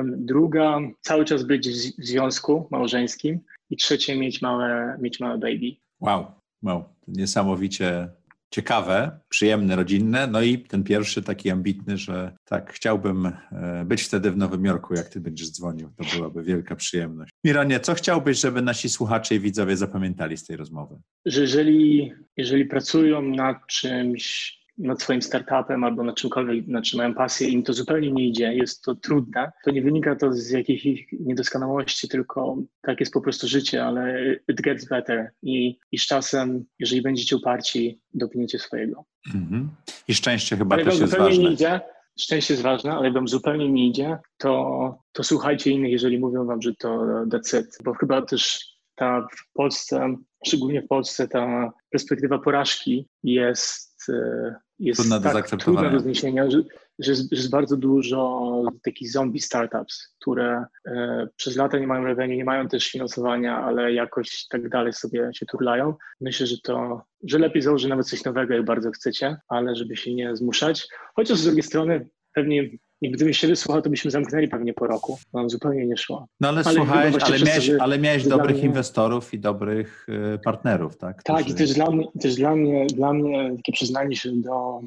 [0.04, 5.76] Druga, cały czas być w związku małżeńskim i trzecie, mieć małe, mieć małe baby.
[6.00, 6.26] Wow,
[6.62, 8.08] wow, niesamowicie
[8.56, 10.26] ciekawe, przyjemne, rodzinne.
[10.26, 14.94] No i ten pierwszy taki ambitny, że tak, chciałbym e, być wtedy w Nowym Jorku,
[14.94, 15.90] jak ty będziesz dzwonił.
[15.96, 17.32] To byłaby wielka przyjemność.
[17.44, 20.96] Mironie, co chciałbyś, żeby nasi słuchacze i widzowie zapamiętali z tej rozmowy?
[21.26, 27.14] Że jeżeli, jeżeli pracują nad czymś nad swoim startupem albo nad czymkolwiek, nad czym mają
[27.14, 30.86] pasję, im to zupełnie nie idzie, jest to trudne, to nie wynika to z jakichś
[31.12, 36.64] niedoskonałości, tylko tak jest po prostu życie, ale it gets better i, i z czasem,
[36.78, 39.04] jeżeli będziecie uparci, dopiniecie swojego.
[39.34, 39.66] Mm-hmm.
[40.08, 41.44] I szczęście chyba ale też jest ważne.
[41.44, 41.80] Nie idzie,
[42.18, 46.46] szczęście jest ważne, ale jak wam zupełnie nie idzie, to, to słuchajcie innych, jeżeli mówią
[46.46, 46.88] wam, że to
[47.26, 50.16] that's it, bo chyba też ta w Polsce,
[50.46, 56.50] szczególnie w Polsce, ta perspektywa porażki jest e, jest trudna do tak trudna do zniesienia,
[56.50, 56.62] że,
[56.98, 62.04] że, jest, że jest bardzo dużo takich zombie startups, które e, przez lata nie mają
[62.04, 65.94] revenue, nie mają też finansowania, ale jakoś tak dalej sobie się turlają.
[66.20, 70.14] Myślę, że to, że lepiej założyć nawet coś nowego, jak bardzo chcecie, ale żeby się
[70.14, 70.88] nie zmuszać.
[71.14, 72.70] Chociaż z drugiej strony pewnie
[73.00, 75.18] i gdybym się wysłuchał, to byśmy zamknęli pewnie po roku.
[75.32, 76.26] No, zupełnie nie szło.
[76.40, 78.66] No ale, ale słuchaj, ale miałeś, ale miałeś dobrych mnie...
[78.66, 81.16] inwestorów i dobrych y, partnerów, tak?
[81.16, 81.38] Którzy...
[81.38, 84.80] Tak, i też dla mnie, też dla mnie, dla mnie takie przyznanie się do...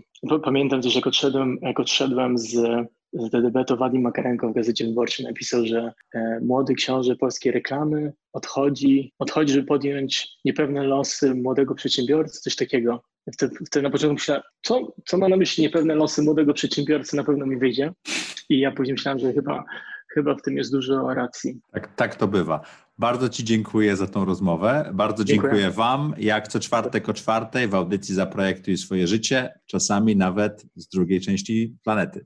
[0.43, 2.55] Pamiętam też, jak odszedłem, jak odszedłem z
[3.13, 9.13] ZDB to Wadim Makarenko w gazecie Wyborczej napisał, że e, młody książę polskiej reklamy odchodzi,
[9.19, 13.03] odchodzi, żeby podjąć niepewne losy młodego przedsiębiorcy, coś takiego.
[13.33, 17.23] Wtedy, wtedy na początku myślałem, co, co ma na myśli niepewne losy młodego przedsiębiorcy, na
[17.23, 17.93] pewno mi wyjdzie.
[18.49, 19.63] I ja później myślałem, że chyba,
[20.13, 21.59] chyba w tym jest dużo racji.
[21.71, 22.61] Tak, tak to bywa.
[22.97, 24.91] Bardzo Ci dziękuję za tą rozmowę.
[24.93, 26.13] Bardzo dziękuję, dziękuję Wam.
[26.17, 31.75] Jak co czwartek o czwartej w audycji Zaprojektuj swoje życie, czasami nawet z drugiej części
[31.83, 32.25] planety.